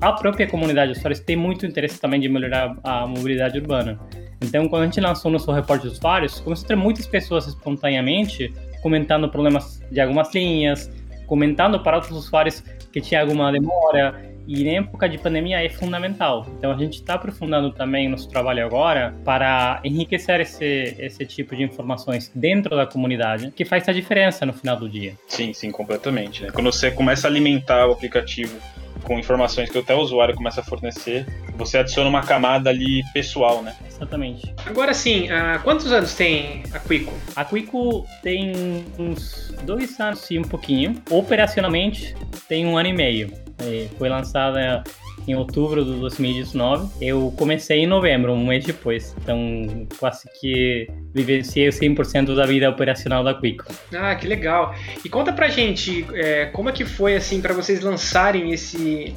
a 0.00 0.12
própria 0.12 0.46
comunidade 0.46 0.92
de 0.92 0.98
usuários 0.98 1.20
tem 1.20 1.36
muito 1.36 1.66
interesse 1.66 2.00
também 2.00 2.20
de 2.20 2.28
melhorar 2.28 2.76
a 2.84 3.06
mobilidade 3.06 3.58
urbana. 3.58 3.98
Então, 4.40 4.68
quando 4.68 4.82
a 4.82 4.84
gente 4.86 5.00
lançou 5.00 5.30
nosso 5.30 5.50
reporte 5.50 5.82
de 5.82 5.88
usuários, 5.88 6.40
começou 6.40 6.64
a 6.64 6.68
ter 6.68 6.76
muitas 6.76 7.06
pessoas 7.06 7.46
espontaneamente 7.46 8.52
comentando 8.82 9.28
problemas 9.28 9.82
de 9.90 10.00
algumas 10.00 10.32
linhas, 10.34 10.90
comentando 11.26 11.80
para 11.80 11.96
outros 11.96 12.16
usuários 12.16 12.62
que 12.92 13.00
tinha 13.00 13.20
alguma 13.20 13.50
demora, 13.50 14.28
e 14.48 14.66
em 14.66 14.78
época 14.78 15.06
de 15.06 15.18
pandemia 15.18 15.62
é 15.62 15.68
fundamental. 15.68 16.46
Então 16.56 16.72
a 16.72 16.78
gente 16.78 16.94
está 16.94 17.14
aprofundando 17.14 17.70
também 17.70 18.08
nosso 18.08 18.30
trabalho 18.30 18.64
agora 18.64 19.14
para 19.22 19.78
enriquecer 19.84 20.40
esse, 20.40 20.96
esse 20.98 21.26
tipo 21.26 21.54
de 21.54 21.62
informações 21.62 22.32
dentro 22.34 22.74
da 22.74 22.86
comunidade, 22.86 23.52
que 23.54 23.66
faz 23.66 23.86
a 23.88 23.92
diferença 23.92 24.46
no 24.46 24.54
final 24.54 24.76
do 24.76 24.88
dia. 24.88 25.14
Sim, 25.26 25.52
sim, 25.52 25.70
completamente. 25.70 26.44
Né? 26.44 26.50
Quando 26.50 26.72
você 26.72 26.90
começa 26.90 27.28
a 27.28 27.30
alimentar 27.30 27.86
o 27.86 27.92
aplicativo 27.92 28.58
com 29.02 29.18
informações 29.18 29.70
que 29.70 29.78
até 29.78 29.94
o 29.94 29.98
usuário 29.98 30.34
começa 30.34 30.60
a 30.60 30.64
fornecer, 30.64 31.26
você 31.56 31.78
adiciona 31.78 32.08
uma 32.08 32.22
camada 32.22 32.70
ali 32.70 33.02
pessoal, 33.12 33.62
né? 33.62 33.74
Exatamente. 33.86 34.54
Agora 34.64 34.94
sim, 34.94 35.30
há 35.30 35.58
quantos 35.58 35.90
anos 35.90 36.14
tem 36.14 36.62
a 36.72 36.78
Quico? 36.78 37.12
A 37.34 37.44
Quico 37.44 38.06
tem 38.22 38.84
uns 38.98 39.54
dois 39.62 39.98
anos 39.98 40.30
e 40.30 40.38
um 40.38 40.42
pouquinho. 40.42 41.02
Operacionalmente 41.10 42.14
tem 42.48 42.66
um 42.66 42.76
ano 42.76 42.88
e 42.88 42.92
meio. 42.92 43.32
É, 43.60 43.88
foi 43.98 44.08
lançada 44.08 44.84
em 45.28 45.34
outubro 45.34 45.84
de 45.84 45.92
2019. 45.92 47.04
Eu 47.04 47.32
comecei 47.36 47.80
em 47.80 47.86
novembro, 47.86 48.32
um 48.32 48.46
mês 48.46 48.64
depois. 48.64 49.14
Então, 49.22 49.86
quase 49.98 50.28
que 50.40 50.88
vivenciei 51.14 51.68
100% 51.68 52.34
da 52.34 52.46
vida 52.46 52.68
operacional 52.68 53.22
da 53.22 53.34
Quico. 53.34 53.66
Ah, 53.94 54.14
que 54.14 54.26
legal. 54.26 54.74
E 55.04 55.08
conta 55.08 55.32
pra 55.32 55.48
gente, 55.48 56.06
é, 56.14 56.46
como 56.46 56.70
é 56.70 56.72
que 56.72 56.84
foi, 56.84 57.14
assim, 57.14 57.40
para 57.40 57.52
vocês 57.52 57.80
lançarem 57.80 58.52
esse, 58.52 59.14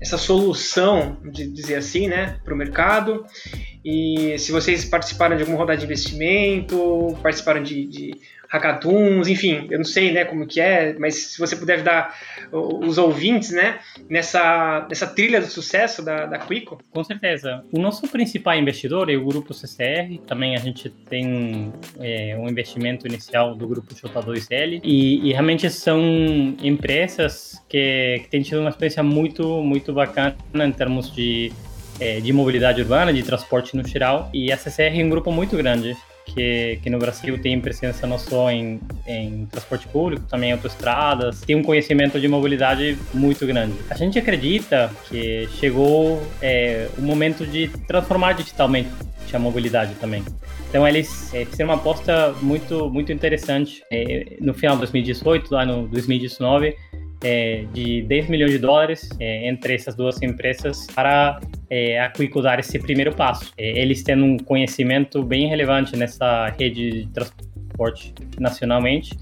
essa 0.00 0.18
solução, 0.18 1.16
de 1.24 1.46
dizer 1.46 1.76
assim, 1.76 2.08
né, 2.08 2.36
para 2.44 2.52
o 2.52 2.56
mercado? 2.56 3.24
E 3.84 4.38
se 4.38 4.52
vocês 4.52 4.84
participaram 4.84 5.36
de 5.36 5.42
alguma 5.42 5.58
rodada 5.58 5.78
de 5.78 5.84
investimento, 5.84 7.16
participaram 7.22 7.62
de, 7.62 7.86
de 7.86 8.14
hackathons, 8.54 9.26
enfim, 9.26 9.66
eu 9.68 9.78
não 9.78 9.84
sei, 9.84 10.12
né, 10.12 10.24
como 10.24 10.46
que 10.46 10.60
é, 10.60 10.94
mas 10.98 11.14
se 11.16 11.38
você 11.38 11.56
puder 11.56 11.82
dar 11.82 12.14
os 12.52 12.98
ouvintes, 12.98 13.50
né, 13.50 13.80
nessa, 14.08 14.86
nessa 14.88 15.06
trilha 15.08 15.40
do 15.40 15.46
sucesso 15.46 16.04
da, 16.04 16.26
da 16.26 16.38
Quico. 16.38 16.78
Com 16.90 17.02
certeza. 17.02 17.64
O 17.72 17.80
nosso 17.80 18.06
principal 18.06 18.54
investidor 18.56 19.10
é 19.10 19.16
o 19.16 19.24
Grupo 19.24 19.52
CCR, 19.52 20.20
também 20.26 20.54
a 20.54 20.60
gente 20.60 20.88
tem 20.88 21.72
é, 21.98 22.36
um 22.38 22.48
investimento 22.48 23.08
inicial 23.08 23.56
do 23.56 23.66
Grupo 23.66 23.92
J2L, 23.92 24.80
e, 24.84 25.28
e 25.28 25.32
realmente 25.32 25.68
são 25.68 26.00
empresas 26.62 27.60
que, 27.68 28.20
que 28.22 28.28
têm 28.28 28.42
tido 28.42 28.60
uma 28.60 28.70
experiência 28.70 29.02
muito, 29.02 29.62
muito 29.62 29.92
bacana 29.92 30.36
em 30.54 30.72
termos 30.72 31.12
de 31.12 31.52
é, 32.00 32.20
de 32.20 32.32
mobilidade 32.32 32.82
urbana, 32.82 33.12
de 33.12 33.22
transporte 33.22 33.76
no 33.76 33.86
geral, 33.86 34.28
e 34.34 34.50
a 34.50 34.56
CCR 34.56 35.00
é 35.00 35.04
um 35.04 35.08
grupo 35.08 35.30
muito 35.30 35.56
grande 35.56 35.96
que, 36.24 36.78
que 36.82 36.90
no 36.90 36.98
Brasil 36.98 37.38
tem 37.38 37.60
presença 37.60 38.06
não 38.06 38.18
só 38.18 38.50
em, 38.50 38.80
em 39.06 39.46
transporte 39.46 39.86
público, 39.88 40.26
também 40.26 40.50
em 40.50 40.52
autoestradas, 40.52 41.40
tem 41.40 41.56
um 41.56 41.62
conhecimento 41.62 42.20
de 42.20 42.28
mobilidade 42.28 42.98
muito 43.12 43.46
grande. 43.46 43.74
A 43.90 43.94
gente 43.94 44.18
acredita 44.18 44.90
que 45.08 45.48
chegou 45.58 46.22
é, 46.40 46.88
o 46.98 47.02
momento 47.02 47.46
de 47.46 47.68
transformar 47.86 48.32
digitalmente 48.34 48.88
a 49.32 49.38
mobilidade 49.38 49.94
também. 49.96 50.24
Então 50.68 50.86
eles 50.86 51.32
é, 51.34 51.44
fizeram 51.44 51.70
uma 51.70 51.76
aposta 51.76 52.34
muito 52.40 52.90
muito 52.90 53.12
interessante 53.12 53.82
é, 53.90 54.36
no 54.40 54.54
final 54.54 54.76
de 54.76 54.80
2018, 54.80 55.52
lá 55.52 55.64
no 55.64 55.88
2019, 55.88 56.76
é, 57.24 57.64
de 57.72 58.02
10 58.02 58.28
milhões 58.28 58.52
de 58.52 58.58
dólares 58.58 59.08
é, 59.18 59.48
entre 59.48 59.74
essas 59.74 59.96
duas 59.96 60.20
empresas 60.22 60.86
para 60.94 61.40
é, 61.70 61.98
a 61.98 62.12
dar 62.42 62.58
esse 62.60 62.78
primeiro 62.78 63.14
passo. 63.14 63.52
É, 63.56 63.80
eles 63.80 64.02
tendo 64.02 64.24
um 64.24 64.36
conhecimento 64.36 65.22
bem 65.22 65.48
relevante 65.48 65.96
nessa 65.96 66.48
rede 66.58 66.90
de 66.90 67.06
transporte 67.08 68.14
nacionalmente. 68.38 69.16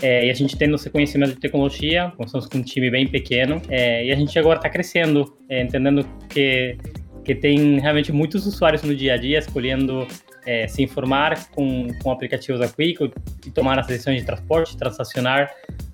É, 0.00 0.26
e 0.26 0.30
a 0.30 0.32
gente 0.32 0.56
tendo 0.56 0.76
esse 0.76 0.88
conhecimento 0.88 1.34
de 1.34 1.40
tecnologia, 1.40 2.12
começamos 2.16 2.46
com 2.46 2.58
um 2.58 2.62
time 2.62 2.88
bem 2.90 3.06
pequeno, 3.06 3.60
é, 3.68 4.06
e 4.06 4.12
a 4.12 4.14
gente 4.14 4.38
agora 4.38 4.58
está 4.58 4.70
crescendo, 4.70 5.36
é, 5.46 5.60
entendendo 5.60 6.06
que, 6.30 6.78
que 7.22 7.34
tem 7.34 7.78
realmente 7.80 8.10
muitos 8.10 8.46
usuários 8.46 8.82
no 8.82 8.94
dia 8.94 9.14
a 9.14 9.16
dia 9.18 9.38
escolhendo 9.38 10.06
é, 10.46 10.66
se 10.66 10.82
informar 10.82 11.50
com, 11.50 11.88
com 12.02 12.10
aplicativos 12.10 12.60
da 12.60 12.68
Quico 12.68 13.12
e 13.46 13.50
tomar 13.50 13.78
as 13.78 13.86
decisões 13.86 14.20
de 14.20 14.24
transporte, 14.24 14.74
transacionar 14.74 15.50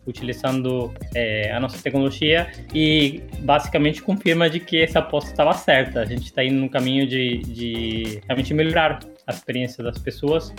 utilizando 0.07 0.93
é, 1.15 1.51
a 1.53 1.61
nossa 1.61 1.83
tecnologia 1.83 2.51
e 2.75 3.23
basicamente 3.41 4.03
confirma 4.03 4.49
de 4.49 4.61
que 4.61 4.83
essa 4.83 5.01
aposta 5.01 5.31
estava 5.31 5.53
certa. 5.53 6.01
A 6.01 6.05
gente 6.05 6.25
está 6.25 6.45
indo 6.45 6.61
no 6.61 6.69
caminho 6.69 7.07
de, 7.07 7.39
de 7.39 8.21
realmente 8.27 8.55
melhorar 8.55 9.01
a 9.27 9.33
experiência 9.33 9.83
das 9.83 9.99
pessoas. 9.99 10.55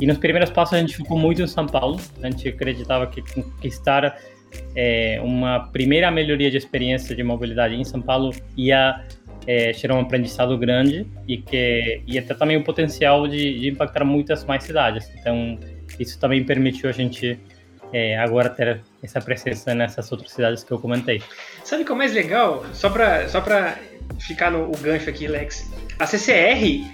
E 0.00 0.06
nos 0.06 0.18
primeiros 0.18 0.50
passos 0.50 0.74
a 0.74 0.80
gente 0.80 0.96
ficou 0.96 1.18
muito 1.18 1.42
em 1.42 1.46
São 1.46 1.66
Paulo. 1.66 2.00
A 2.22 2.30
gente 2.30 2.48
acreditava 2.48 3.06
que 3.06 3.22
conquistar 3.34 4.16
é, 4.76 5.20
uma 5.22 5.68
primeira 5.72 6.10
melhoria 6.10 6.50
de 6.50 6.56
experiência 6.56 7.14
de 7.14 7.22
mobilidade 7.22 7.74
em 7.74 7.84
São 7.84 8.00
Paulo 8.00 8.32
ia 8.56 9.04
é, 9.46 9.72
um 9.92 10.00
aprendizado 10.00 10.56
grande 10.56 11.06
e 11.28 11.36
que 11.36 12.02
ia 12.06 12.22
ter 12.22 12.36
também 12.36 12.56
o 12.56 12.64
potencial 12.64 13.28
de, 13.28 13.60
de 13.60 13.68
impactar 13.68 14.04
muitas 14.04 14.44
mais 14.44 14.64
cidades. 14.64 15.10
Então, 15.18 15.58
isso 15.98 16.18
também 16.18 16.44
permitiu 16.44 16.88
a 16.88 16.92
gente 16.92 17.38
é, 17.92 18.16
agora 18.18 18.48
ter 18.48 18.80
essa 19.02 19.20
presença 19.20 19.74
nessas 19.74 20.10
outras 20.10 20.32
cidades 20.32 20.64
que 20.64 20.72
eu 20.72 20.78
comentei. 20.78 21.22
Sabe 21.62 21.82
o 21.82 21.86
que 21.86 21.92
é 21.92 21.94
o 21.94 21.98
mais 21.98 22.12
legal? 22.12 22.64
Só 22.72 22.90
para 22.90 23.28
só 23.28 23.42
ficar 24.18 24.50
no 24.50 24.70
gancho 24.78 25.08
aqui, 25.08 25.26
Lex. 25.26 25.70
A 25.98 26.06
CCR 26.06 26.84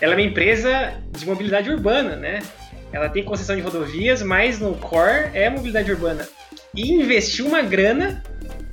ela 0.00 0.14
é 0.14 0.16
uma 0.16 0.22
empresa 0.22 0.94
de 1.10 1.26
mobilidade 1.26 1.70
urbana, 1.70 2.16
né? 2.16 2.40
Ela 2.92 3.08
tem 3.08 3.24
concessão 3.24 3.56
de 3.56 3.62
rodovias, 3.62 4.22
mas 4.22 4.58
no 4.58 4.74
core 4.76 5.30
é 5.34 5.48
mobilidade 5.50 5.90
urbana. 5.90 6.26
E 6.74 6.92
investiu 6.92 7.46
uma 7.46 7.62
grana 7.62 8.22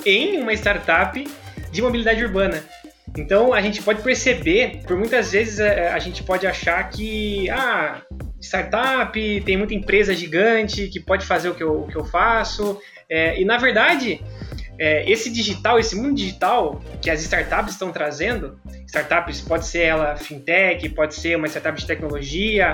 em 0.06 0.42
uma 0.42 0.54
startup 0.54 1.24
de 1.72 1.82
mobilidade 1.82 2.24
urbana. 2.24 2.64
Então 3.18 3.54
a 3.54 3.62
gente 3.62 3.82
pode 3.82 4.02
perceber, 4.02 4.82
por 4.88 4.98
muitas 4.98 5.32
vezes 5.32 5.60
a, 5.60 5.94
a 5.94 6.00
gente 6.00 6.24
pode 6.24 6.48
achar 6.48 6.90
que 6.90 7.50
ah, 7.50 8.02
startup, 8.44 9.42
tem 9.42 9.58
muita 9.58 9.74
empresa 9.74 10.14
gigante 10.14 10.88
que 10.90 11.00
pode 11.00 11.26
fazer 11.26 11.50
o 11.50 11.56
que 11.56 11.64
eu, 11.64 11.82
o 11.82 11.88
que 11.88 11.96
eu 11.96 12.04
faço. 12.04 12.80
É, 13.10 13.40
e 13.40 13.46
na 13.46 13.58
verdade, 13.58 14.22
é, 14.78 15.10
esse 15.10 15.32
digital, 15.32 15.80
esse 15.80 15.96
mundo 15.96 16.16
digital 16.16 16.82
que 17.02 17.10
as 17.10 17.22
startups 17.22 17.74
estão 17.74 17.92
trazendo, 17.92 18.60
startups 18.86 19.42
pode 19.42 19.66
ser 19.66 19.84
ela 19.84 20.18
fintech, 20.18 20.88
pode 20.90 21.16
ser 21.16 21.38
uma 21.38 21.48
startup 21.48 21.80
de 21.80 21.88
tecnologia, 21.88 22.72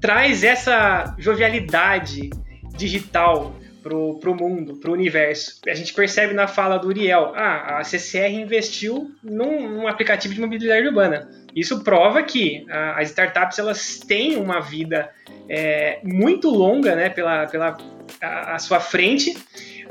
traz 0.00 0.44
essa 0.44 1.16
jovialidade 1.18 2.30
digital 2.76 3.56
pro, 3.86 4.18
pro 4.18 4.34
mundo, 4.34 4.76
pro 4.76 4.92
universo. 4.92 5.60
A 5.68 5.74
gente 5.74 5.94
percebe 5.94 6.34
na 6.34 6.48
fala 6.48 6.76
do 6.76 6.88
Uriel, 6.88 7.32
ah, 7.36 7.78
a 7.78 7.84
CCR 7.84 8.32
investiu 8.32 9.14
num, 9.22 9.68
num 9.68 9.86
aplicativo 9.86 10.34
de 10.34 10.40
mobilidade 10.40 10.84
urbana. 10.88 11.30
Isso 11.54 11.84
prova 11.84 12.20
que 12.24 12.66
a, 12.68 13.00
as 13.00 13.10
startups 13.10 13.60
elas 13.60 14.00
têm 14.00 14.36
uma 14.36 14.60
vida 14.60 15.08
é, 15.48 16.00
muito 16.02 16.50
longa, 16.50 16.96
né, 16.96 17.08
pela, 17.08 17.46
pela 17.46 17.78
a, 18.20 18.56
a 18.56 18.58
sua 18.58 18.80
frente, 18.80 19.36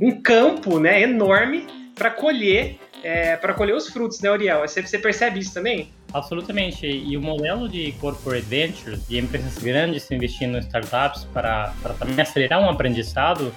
um 0.02 0.22
campo, 0.22 0.78
né, 0.78 1.02
enorme 1.02 1.66
para 1.96 2.12
colher 2.12 2.78
é, 3.02 3.36
para 3.36 3.54
colher 3.54 3.76
os 3.76 3.88
frutos, 3.88 4.20
né, 4.20 4.32
Uriel? 4.32 4.62
Você, 4.62 4.82
você 4.82 4.98
percebe 4.98 5.40
isso 5.40 5.54
também? 5.54 5.94
Absolutamente. 6.12 6.88
E 6.88 7.16
o 7.16 7.22
modelo 7.22 7.70
de 7.70 7.92
corporate 8.02 8.44
ventures, 8.48 9.08
de 9.08 9.20
empresas 9.20 9.60
grandes 9.60 10.10
investindo 10.10 10.58
em 10.58 10.62
startups 10.62 11.24
para, 11.26 11.72
para 11.84 11.94
também 11.94 12.20
acelerar 12.20 12.60
um 12.60 12.68
aprendizado, 12.68 13.54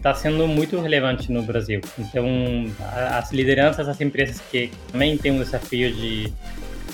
está 0.00 0.14
sendo 0.14 0.48
muito 0.48 0.80
relevante 0.80 1.30
no 1.30 1.42
Brasil. 1.42 1.80
Então, 1.98 2.26
as 3.10 3.30
lideranças 3.32 3.86
das 3.86 4.00
empresas 4.00 4.40
que 4.50 4.70
também 4.90 5.16
têm 5.16 5.32
um 5.32 5.38
desafio 5.38 5.92
de, 5.92 6.32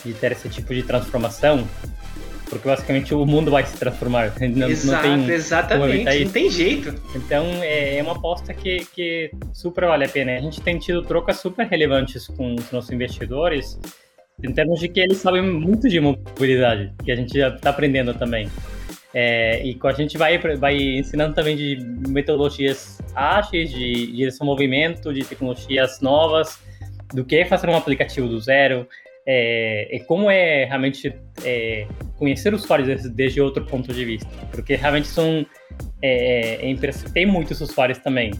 de 0.05 0.13
ter 0.15 0.33
esse 0.33 0.49
tipo 0.49 0.75
de 0.75 0.83
transformação, 0.83 1.67
porque 2.51 2.67
basicamente 2.67 3.15
o 3.15 3.25
mundo 3.25 3.51
vai 3.51 3.65
se 3.65 3.77
transformar. 3.77 4.33
Não, 4.55 4.69
Exato, 4.69 5.09
não 5.09 5.25
tem 5.25 5.35
exatamente, 5.35 6.25
não 6.25 6.31
tem 6.31 6.51
jeito. 6.51 6.95
Então 7.15 7.45
é, 7.63 7.99
é 7.99 8.03
uma 8.03 8.13
aposta 8.13 8.53
que, 8.53 8.85
que 8.93 9.31
super 9.53 9.87
vale 9.87 10.05
a 10.05 10.09
pena. 10.09 10.37
A 10.37 10.41
gente 10.41 10.61
tem 10.61 10.79
tido 10.79 11.03
trocas 11.03 11.39
super 11.39 11.67
relevantes 11.67 12.27
com 12.27 12.55
os 12.55 12.71
nossos 12.73 12.91
investidores, 12.91 13.79
em 14.43 14.53
termos 14.53 14.81
de 14.81 14.89
que 14.89 15.01
eles 15.01 15.19
sabem 15.19 15.43
muito 15.43 15.89
de 15.89 16.01
mobilidade, 16.01 16.93
que 17.05 17.11
a 17.13 17.17
gente 17.17 17.39
já 17.39 17.49
está 17.49 17.71
aprendendo 17.71 18.15
também. 18.15 18.51
É, 19.19 19.63
e 19.65 19.79
a 19.83 19.93
gente 19.93 20.19
vai, 20.19 20.37
vai 20.59 20.77
ensinando 20.77 21.35
também 21.35 21.57
de 21.57 21.79
metodologias 22.07 23.01
ágeis, 23.15 23.71
de 23.71 24.13
direção 24.13 24.47
movimento, 24.47 25.11
de 25.11 25.25
tecnologias 25.25 26.03
novas, 26.03 26.59
do 27.15 27.25
que 27.25 27.37
é 27.37 27.47
fazer 27.47 27.67
um 27.71 27.75
aplicativo 27.75 28.29
do 28.29 28.39
zero, 28.39 28.87
é, 29.27 30.03
como 30.07 30.31
é 30.31 30.67
realmente 30.67 31.15
é, 31.43 31.87
conhecer 32.19 32.53
os 32.53 32.65
usuários 32.65 32.89
desde, 32.89 33.09
desde, 33.09 33.41
outro 33.41 33.65
ponto 33.65 33.91
de 33.91 34.05
vista. 34.05 34.29
Porque 34.53 34.75
realmente 34.75 35.09
são 35.09 35.47
é, 36.03 36.57
é 36.57 36.69
empresas 36.69 37.03
que 37.03 37.11
têm 37.11 37.25
muitos 37.25 37.59
usuários 37.63 37.97
também, 37.97 38.33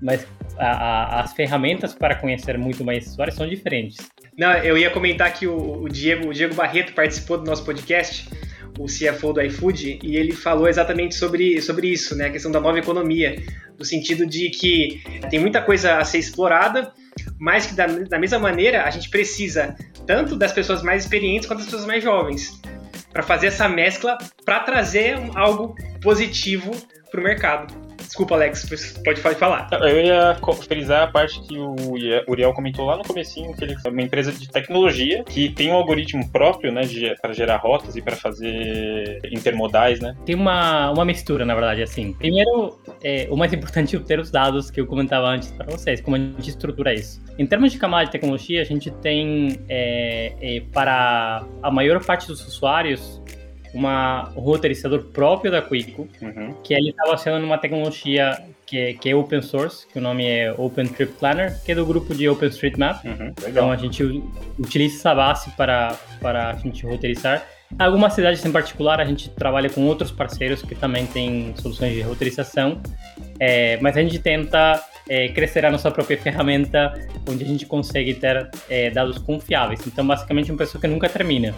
mas 0.00 0.24
a, 0.56 0.70
a, 0.70 1.20
as 1.22 1.32
ferramentas 1.32 1.92
para 1.92 2.14
conhecer 2.14 2.56
muito 2.56 2.84
mais 2.84 3.04
usuários 3.08 3.34
são 3.34 3.48
diferentes. 3.48 3.96
Não, 4.38 4.52
eu 4.58 4.78
ia 4.78 4.90
comentar 4.90 5.34
que 5.34 5.48
o, 5.48 5.82
o 5.82 5.88
Diego, 5.88 6.28
o 6.28 6.32
Diego 6.32 6.54
Barreto 6.54 6.94
participou 6.94 7.36
do 7.36 7.44
nosso 7.44 7.64
podcast 7.64 8.30
o 8.78 8.86
CFO 8.86 9.32
do 9.32 9.42
iFood, 9.42 9.98
e 10.02 10.16
ele 10.16 10.32
falou 10.32 10.68
exatamente 10.68 11.14
sobre, 11.14 11.60
sobre 11.60 11.88
isso, 11.88 12.14
né? 12.16 12.26
A 12.26 12.30
questão 12.30 12.50
da 12.50 12.60
nova 12.60 12.78
economia, 12.78 13.36
no 13.78 13.84
sentido 13.84 14.26
de 14.26 14.50
que 14.50 15.02
tem 15.30 15.38
muita 15.38 15.60
coisa 15.60 15.98
a 15.98 16.04
ser 16.04 16.18
explorada, 16.18 16.92
mas 17.38 17.66
que 17.66 17.74
da, 17.74 17.86
da 17.86 18.18
mesma 18.18 18.38
maneira 18.38 18.84
a 18.84 18.90
gente 18.90 19.08
precisa 19.08 19.74
tanto 20.06 20.36
das 20.36 20.52
pessoas 20.52 20.82
mais 20.82 21.04
experientes 21.04 21.46
quanto 21.46 21.58
das 21.58 21.66
pessoas 21.66 21.86
mais 21.86 22.02
jovens 22.02 22.60
para 23.12 23.22
fazer 23.22 23.48
essa 23.48 23.68
mescla 23.68 24.18
para 24.44 24.60
trazer 24.60 25.18
algo 25.34 25.74
positivo 26.00 26.70
para 27.10 27.20
o 27.20 27.24
mercado. 27.24 27.89
Desculpa, 28.10 28.34
Alex, 28.34 28.68
pode 29.04 29.20
falar. 29.36 29.68
Eu 29.70 30.04
ia 30.04 30.36
frisar 30.66 31.04
a 31.04 31.06
parte 31.06 31.40
que 31.42 31.56
o 31.56 31.76
Uriel 32.26 32.52
comentou 32.52 32.84
lá 32.84 32.96
no 32.96 33.04
comecinho, 33.04 33.54
que 33.54 33.62
ele 33.62 33.76
é 33.84 33.88
uma 33.88 34.02
empresa 34.02 34.32
de 34.32 34.48
tecnologia 34.48 35.22
que 35.22 35.48
tem 35.48 35.70
um 35.70 35.74
algoritmo 35.74 36.28
próprio, 36.28 36.72
né, 36.72 36.82
para 37.22 37.32
gerar 37.32 37.58
rotas 37.58 37.94
e 37.94 38.02
para 38.02 38.16
fazer 38.16 39.20
intermodais, 39.30 40.00
né? 40.00 40.16
Tem 40.26 40.34
uma, 40.34 40.90
uma 40.90 41.04
mistura, 41.04 41.44
na 41.44 41.54
verdade, 41.54 41.82
assim. 41.82 42.12
Primeiro, 42.14 42.80
é, 43.00 43.28
o 43.30 43.36
mais 43.36 43.52
importante 43.52 43.94
é 43.94 44.00
ter 44.00 44.18
os 44.18 44.28
dados 44.28 44.72
que 44.72 44.80
eu 44.80 44.88
comentava 44.88 45.28
antes 45.28 45.52
para 45.52 45.66
vocês, 45.70 46.00
como 46.00 46.16
a 46.16 46.18
gente 46.18 46.50
estrutura 46.50 46.92
isso. 46.92 47.22
Em 47.38 47.46
termos 47.46 47.70
de 47.70 47.78
camada 47.78 48.06
de 48.06 48.10
tecnologia, 48.10 48.60
a 48.60 48.64
gente 48.64 48.90
tem, 48.90 49.56
é, 49.68 50.32
é, 50.40 50.62
para 50.72 51.44
a 51.62 51.70
maior 51.70 52.04
parte 52.04 52.26
dos 52.26 52.44
usuários, 52.44 53.22
uma, 53.74 54.30
um 54.36 54.40
roteirizador 54.40 55.04
próprio 55.04 55.50
da 55.50 55.62
Quico, 55.62 56.08
uhum. 56.20 56.54
que 56.62 56.74
ele 56.74 56.90
estava 56.90 57.14
usando 57.14 57.44
uma 57.44 57.58
tecnologia 57.58 58.42
que, 58.66 58.94
que, 58.94 59.10
é 59.10 59.14
open 59.14 59.42
source, 59.42 59.86
que 59.86 59.98
o 59.98 60.02
nome 60.02 60.26
é 60.26 60.52
OpenTrip 60.56 61.12
Planner, 61.18 61.60
que 61.64 61.72
é 61.72 61.74
do 61.74 61.84
grupo 61.84 62.14
de 62.14 62.28
OpenStreetMap. 62.28 63.04
Uhum, 63.04 63.34
então 63.48 63.70
a 63.70 63.76
gente 63.76 64.02
utiliza 64.58 64.96
essa 64.96 65.14
base 65.14 65.50
para, 65.52 65.96
para 66.20 66.50
a 66.50 66.54
gente 66.54 66.86
roteirizar. 66.86 67.46
Algumas 67.78 68.14
cidades 68.14 68.44
em 68.44 68.50
particular 68.50 69.00
a 69.00 69.04
gente 69.04 69.30
trabalha 69.30 69.70
com 69.70 69.86
outros 69.86 70.10
parceiros 70.10 70.60
que 70.62 70.74
também 70.74 71.06
têm 71.06 71.54
soluções 71.56 71.94
de 71.94 72.02
roteirização, 72.02 72.80
é, 73.38 73.78
mas 73.80 73.96
a 73.96 74.02
gente 74.02 74.18
tenta 74.18 74.82
é, 75.08 75.28
crescer 75.28 75.64
a 75.64 75.70
nossa 75.70 75.90
própria 75.90 76.18
ferramenta, 76.18 76.92
onde 77.28 77.44
a 77.44 77.46
gente 77.46 77.66
consegue 77.66 78.14
ter 78.14 78.50
é, 78.68 78.90
dados 78.90 79.18
confiáveis. 79.18 79.86
Então, 79.86 80.06
basicamente, 80.06 80.50
uma 80.50 80.58
pessoa 80.58 80.80
que 80.80 80.86
nunca 80.86 81.08
termina. 81.08 81.54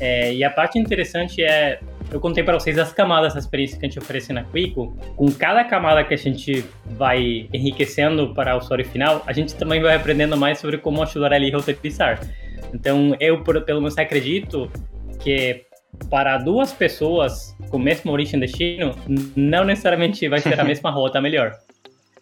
É, 0.00 0.32
e 0.32 0.42
a 0.42 0.50
parte 0.50 0.78
interessante 0.78 1.42
é, 1.42 1.78
eu 2.10 2.18
contei 2.18 2.42
para 2.42 2.58
vocês 2.58 2.78
as 2.78 2.92
camadas 2.92 3.34
da 3.34 3.40
experiência 3.40 3.78
que 3.78 3.84
a 3.84 3.88
gente 3.88 3.98
oferece 3.98 4.32
na 4.32 4.42
Quico. 4.42 4.96
Com 5.14 5.30
cada 5.30 5.62
camada 5.62 6.02
que 6.02 6.14
a 6.14 6.16
gente 6.16 6.64
vai 6.86 7.48
enriquecendo 7.52 8.34
para 8.34 8.54
o 8.56 8.58
usuário 8.58 8.84
final, 8.86 9.22
a 9.26 9.32
gente 9.32 9.54
também 9.54 9.80
vai 9.80 9.94
aprendendo 9.94 10.36
mais 10.36 10.58
sobre 10.58 10.78
como 10.78 11.02
ajudar 11.02 11.32
ele 11.32 11.52
a 11.52 11.56
roteirizar. 11.56 12.18
Então, 12.72 13.14
eu, 13.20 13.42
pelo 13.42 13.80
menos, 13.80 13.96
acredito 13.98 14.70
que 15.20 15.66
para 16.08 16.38
duas 16.38 16.72
pessoas 16.72 17.54
com 17.68 17.76
a 17.76 17.80
mesma 17.80 18.10
origem 18.10 18.38
e 18.38 18.40
destino, 18.40 18.96
não 19.36 19.64
necessariamente 19.64 20.26
vai 20.28 20.40
ser 20.40 20.58
a 20.58 20.64
mesma 20.64 20.90
rota 20.90 21.20
melhor. 21.20 21.58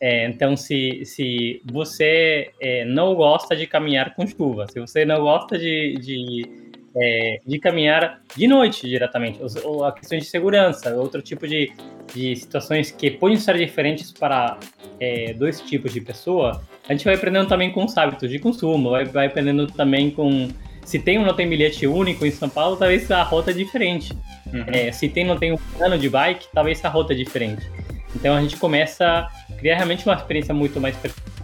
É, 0.00 0.26
então, 0.26 0.56
se, 0.56 1.04
se 1.04 1.62
você 1.64 2.50
é, 2.60 2.84
não 2.84 3.14
gosta 3.14 3.56
de 3.56 3.66
caminhar 3.66 4.14
com 4.14 4.26
chuva, 4.26 4.66
se 4.70 4.78
você 4.78 5.04
não 5.04 5.20
gosta 5.20 5.58
de, 5.58 5.94
de 6.00 6.67
é, 6.96 7.40
de 7.46 7.58
caminhar 7.58 8.20
de 8.36 8.46
noite 8.46 8.88
diretamente, 8.88 9.40
ou, 9.64 9.84
a 9.84 9.92
questão 9.92 10.18
de 10.18 10.24
segurança, 10.24 10.94
outro 10.94 11.20
tipo 11.22 11.46
de, 11.46 11.72
de 12.14 12.36
situações 12.36 12.90
que 12.90 13.10
podem 13.10 13.36
ser 13.36 13.56
diferentes 13.56 14.12
para 14.12 14.58
é, 15.00 15.32
dois 15.34 15.60
tipos 15.60 15.92
de 15.92 16.00
pessoa, 16.00 16.62
a 16.88 16.92
gente 16.92 17.04
vai 17.04 17.14
aprendendo 17.14 17.48
também 17.48 17.70
com 17.70 17.84
os 17.84 17.96
hábitos 17.96 18.30
de 18.30 18.38
consumo, 18.38 18.90
vai, 18.90 19.04
vai 19.04 19.26
aprendendo 19.26 19.66
também 19.66 20.10
com 20.10 20.48
se 20.84 20.98
tem 20.98 21.18
ou 21.18 21.26
não 21.26 21.34
tem 21.34 21.46
bilhete 21.46 21.86
único 21.86 22.24
em 22.24 22.30
São 22.30 22.48
Paulo, 22.48 22.74
talvez 22.74 23.10
a 23.10 23.22
rota 23.22 23.50
é 23.50 23.54
diferente. 23.54 24.14
Uhum. 24.46 24.64
É, 24.68 24.90
se 24.90 25.06
tem 25.06 25.24
ou 25.24 25.34
não 25.34 25.38
tem 25.38 25.52
um 25.52 25.58
plano 25.76 25.98
de 25.98 26.08
bike, 26.08 26.46
talvez 26.54 26.82
a 26.82 26.88
rota 26.88 27.12
é 27.12 27.16
diferente. 27.16 27.70
Então 28.16 28.34
a 28.34 28.40
gente 28.40 28.56
começa 28.56 29.28
a 29.50 29.52
criar 29.58 29.76
realmente 29.76 30.06
uma 30.06 30.14
experiência 30.14 30.54
muito 30.54 30.80
mais 30.80 30.96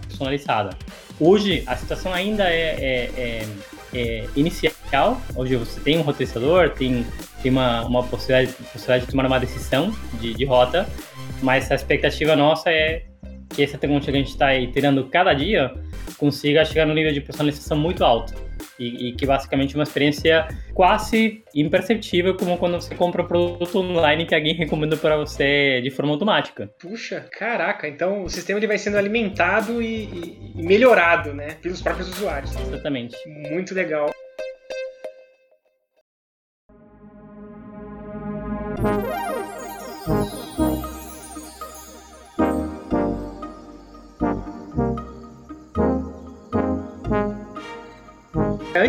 personalizada. 0.08 0.70
Hoje 1.20 1.62
a 1.66 1.76
situação 1.76 2.14
ainda 2.14 2.44
é, 2.44 2.70
é, 2.80 3.10
é 3.18 3.46
é, 3.94 4.26
inicial, 4.36 5.20
onde 5.36 5.56
você 5.56 5.80
tem 5.80 5.98
um 5.98 6.02
roteirizador, 6.02 6.70
tem, 6.70 7.06
tem 7.42 7.50
uma, 7.50 7.82
uma 7.86 8.02
possibilidade, 8.02 8.52
possibilidade 8.52 9.06
de 9.06 9.10
tomar 9.10 9.26
uma 9.26 9.38
decisão 9.38 9.94
de, 10.20 10.34
de 10.34 10.44
rota, 10.44 10.86
mas 11.42 11.70
a 11.70 11.74
expectativa 11.74 12.34
nossa 12.34 12.70
é 12.70 13.04
que 13.48 13.62
essa 13.62 13.78
tecnologia 13.78 14.12
que 14.12 14.18
a 14.18 14.20
gente 14.20 14.32
está 14.32 14.54
iterando 14.56 15.04
cada 15.04 15.32
dia 15.32 15.72
consiga 16.18 16.64
chegar 16.64 16.86
no 16.86 16.94
nível 16.94 17.12
de 17.12 17.20
personalização 17.20 17.76
muito 17.76 18.04
alto. 18.04 18.34
E, 18.78 19.08
e, 19.08 19.12
que 19.12 19.26
basicamente 19.26 19.74
é 19.74 19.78
uma 19.78 19.84
experiência 19.84 20.48
quase 20.74 21.42
imperceptível, 21.54 22.36
como 22.36 22.58
quando 22.58 22.80
você 22.80 22.94
compra 22.94 23.22
um 23.22 23.26
produto 23.26 23.78
online 23.78 24.26
que 24.26 24.34
alguém 24.34 24.54
recomenda 24.54 24.96
para 24.96 25.16
você 25.16 25.80
de 25.82 25.90
forma 25.90 26.12
automática. 26.12 26.68
Puxa, 26.80 27.26
caraca, 27.32 27.88
então 27.88 28.24
o 28.24 28.28
sistema 28.28 28.58
ele 28.58 28.66
vai 28.66 28.78
sendo 28.78 28.98
alimentado 28.98 29.80
e, 29.80 30.04
e, 30.04 30.52
e 30.56 30.62
melhorado, 30.62 31.32
né, 31.32 31.56
pelos 31.62 31.80
próprios 31.80 32.08
usuários. 32.08 32.54
Exatamente. 32.56 33.16
Muito 33.50 33.74
legal. 33.74 34.10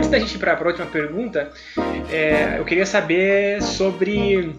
Antes 0.06 0.12
da 0.12 0.20
gente 0.20 0.36
ir 0.36 0.38
para 0.38 0.54
a 0.54 0.68
última 0.68 0.86
pergunta, 0.86 1.52
é, 2.12 2.60
eu 2.60 2.64
queria 2.64 2.86
saber 2.86 3.60
sobre 3.64 4.56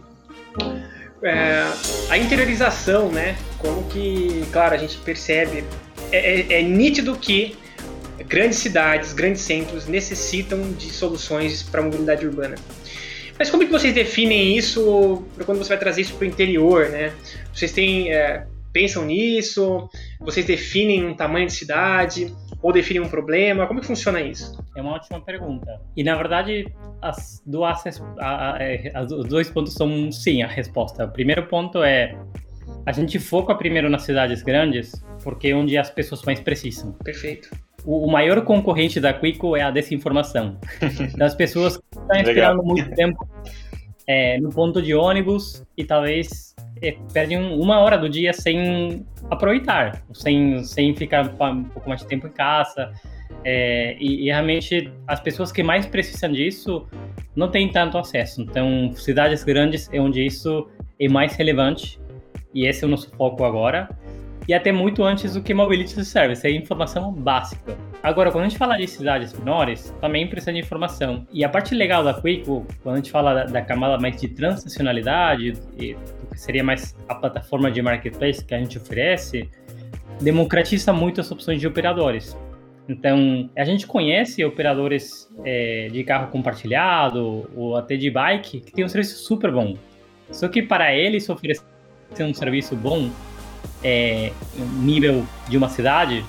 é, 1.22 1.62
a 2.10 2.18
interiorização, 2.18 3.12
né? 3.12 3.36
Como 3.56 3.84
que, 3.84 4.44
claro, 4.50 4.74
a 4.74 4.76
gente 4.76 4.96
percebe, 4.98 5.62
é, 6.10 6.40
é, 6.40 6.58
é 6.58 6.62
nítido 6.62 7.14
que 7.16 7.56
grandes 8.26 8.58
cidades, 8.58 9.12
grandes 9.12 9.42
centros 9.42 9.86
necessitam 9.86 10.72
de 10.72 10.90
soluções 10.90 11.62
para 11.62 11.80
a 11.80 11.84
mobilidade 11.84 12.26
urbana. 12.26 12.56
Mas 13.38 13.48
como 13.48 13.64
que 13.64 13.70
vocês 13.70 13.94
definem 13.94 14.56
isso 14.58 15.22
quando 15.44 15.58
você 15.58 15.68
vai 15.68 15.78
trazer 15.78 16.00
isso 16.00 16.14
para 16.14 16.24
o 16.24 16.28
interior, 16.28 16.88
né? 16.88 17.12
Vocês 17.54 17.70
têm, 17.70 18.12
é, 18.12 18.44
pensam 18.76 19.06
nisso? 19.06 19.88
Vocês 20.20 20.44
definem 20.44 21.06
um 21.06 21.14
tamanho 21.14 21.46
de 21.46 21.54
cidade? 21.54 22.30
ou 22.62 22.72
definem 22.72 23.02
um 23.02 23.08
problema? 23.08 23.66
Como 23.66 23.80
que 23.80 23.86
funciona 23.86 24.20
isso? 24.20 24.58
É 24.76 24.82
uma 24.82 24.94
ótima 24.94 25.20
pergunta. 25.20 25.80
E 25.96 26.02
na 26.02 26.16
verdade, 26.16 26.66
as 27.00 27.40
duas, 27.46 27.84
a, 28.18 28.56
a, 28.56 28.58
é, 28.60 28.92
os 28.98 29.28
dois 29.28 29.48
pontos 29.48 29.74
são 29.74 30.10
sim 30.10 30.42
a 30.42 30.48
resposta. 30.48 31.04
O 31.04 31.10
primeiro 31.12 31.46
ponto 31.46 31.82
é 31.84 32.18
a 32.84 32.90
gente 32.90 33.20
foca 33.20 33.54
primeiro 33.54 33.88
nas 33.88 34.02
cidades 34.02 34.42
grandes, 34.42 34.92
porque 35.22 35.48
é 35.48 35.54
onde 35.54 35.78
as 35.78 35.90
pessoas 35.90 36.22
mais 36.22 36.40
precisam. 36.40 36.92
Perfeito. 37.04 37.50
O, 37.84 38.06
o 38.06 38.10
maior 38.10 38.42
concorrente 38.42 38.98
da 38.98 39.12
Quico 39.12 39.54
é 39.54 39.62
a 39.62 39.70
desinformação. 39.70 40.58
das 41.16 41.36
pessoas 41.36 41.76
que 41.76 41.84
estão 41.92 42.16
esperando 42.16 42.64
muito 42.64 42.90
tempo 42.96 43.28
é, 44.08 44.40
no 44.40 44.50
ponto 44.50 44.82
de 44.82 44.92
ônibus 44.92 45.64
e 45.76 45.84
talvez 45.84 46.55
é, 46.82 46.96
perdem 47.12 47.38
uma 47.38 47.78
hora 47.80 47.96
do 47.96 48.08
dia 48.08 48.32
sem 48.32 49.04
aproveitar, 49.30 50.02
sem, 50.12 50.62
sem 50.64 50.94
ficar 50.94 51.26
um 51.26 51.64
pouco 51.64 51.88
mais 51.88 52.00
de 52.02 52.06
tempo 52.06 52.26
em 52.26 52.32
casa. 52.32 52.92
É, 53.44 53.96
e, 53.98 54.24
e, 54.24 54.26
realmente 54.26 54.92
as 55.06 55.20
pessoas 55.20 55.52
que 55.52 55.62
mais 55.62 55.86
precisam 55.86 56.32
disso 56.32 56.86
não 57.34 57.50
têm 57.50 57.70
tanto 57.70 57.98
acesso. 57.98 58.42
Então, 58.42 58.92
cidades 58.94 59.44
grandes 59.44 59.88
é 59.92 60.00
onde 60.00 60.24
isso 60.24 60.68
é 60.98 61.08
mais 61.08 61.34
relevante 61.34 62.00
e 62.54 62.66
esse 62.66 62.84
é 62.84 62.86
o 62.86 62.90
nosso 62.90 63.10
foco 63.16 63.44
agora 63.44 63.88
e 64.48 64.54
até 64.54 64.70
muito 64.70 65.02
antes 65.02 65.34
do 65.34 65.42
que 65.42 65.52
Mobility 65.52 66.04
Service, 66.04 66.46
é 66.46 66.50
informação 66.50 67.12
básica. 67.12 67.76
Agora, 68.02 68.30
quando 68.30 68.44
a 68.44 68.48
gente 68.48 68.58
fala 68.58 68.76
de 68.76 68.86
cidades 68.86 69.32
menores, 69.32 69.92
também 70.00 70.28
precisa 70.28 70.52
de 70.52 70.60
informação. 70.60 71.26
E 71.32 71.44
a 71.44 71.48
parte 71.48 71.74
legal 71.74 72.04
da 72.04 72.14
Quico, 72.14 72.64
quando 72.82 72.94
a 72.94 72.98
gente 72.98 73.10
fala 73.10 73.34
da, 73.34 73.44
da 73.44 73.62
camada 73.62 73.98
mais 73.98 74.20
de 74.20 74.28
transacionalidade, 74.28 75.54
e 75.76 75.94
do 75.94 76.26
que 76.32 76.40
seria 76.40 76.62
mais 76.62 76.94
a 77.08 77.14
plataforma 77.14 77.70
de 77.70 77.82
marketplace 77.82 78.44
que 78.44 78.54
a 78.54 78.58
gente 78.58 78.78
oferece, 78.78 79.50
democratiza 80.20 80.92
muito 80.92 81.20
as 81.20 81.30
opções 81.30 81.60
de 81.60 81.66
operadores. 81.66 82.36
Então, 82.88 83.50
a 83.56 83.64
gente 83.64 83.86
conhece 83.86 84.44
operadores 84.44 85.28
é, 85.44 85.88
de 85.90 86.04
carro 86.04 86.30
compartilhado 86.30 87.50
ou 87.56 87.76
até 87.76 87.96
de 87.96 88.08
bike 88.10 88.60
que 88.60 88.72
tem 88.72 88.84
um 88.84 88.88
serviço 88.88 89.24
super 89.24 89.50
bom. 89.50 89.74
Só 90.30 90.48
que 90.48 90.62
para 90.62 90.94
eles 90.94 91.28
oferecer 91.28 91.64
um 92.20 92.32
serviço 92.32 92.76
bom, 92.76 93.10
é, 93.82 94.32
nível 94.80 95.24
de 95.48 95.56
uma 95.56 95.68
cidade, 95.68 96.24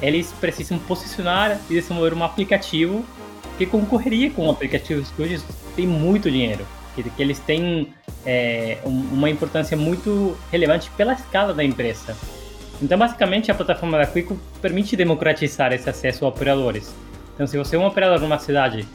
eles 0.00 0.32
precisam 0.40 0.78
posicionar 0.78 1.58
e 1.70 1.74
desenvolver 1.74 2.14
um 2.14 2.24
aplicativo 2.24 3.04
que 3.56 3.66
concorreria 3.66 4.30
com 4.30 4.50
aplicativos 4.50 5.10
que 5.10 5.22
hoje 5.22 5.42
têm 5.74 5.86
muito 5.86 6.30
dinheiro, 6.30 6.66
que, 6.94 7.02
que 7.02 7.22
eles 7.22 7.38
têm 7.38 7.92
é, 8.24 8.78
uma 8.84 9.30
importância 9.30 9.76
muito 9.76 10.36
relevante 10.50 10.90
pela 10.96 11.14
escala 11.14 11.54
da 11.54 11.64
empresa. 11.64 12.16
Então, 12.82 12.98
basicamente, 12.98 13.50
a 13.50 13.54
plataforma 13.54 13.96
da 13.96 14.06
Quico 14.06 14.38
permite 14.60 14.96
democratizar 14.96 15.72
esse 15.72 15.88
acesso 15.88 16.26
a 16.26 16.28
operadores. 16.28 16.94
Então, 17.34 17.46
se 17.46 17.56
você 17.56 17.76
é 17.76 17.78
um 17.78 17.86
operador 17.86 18.20
numa 18.20 18.38
cidade 18.38 18.86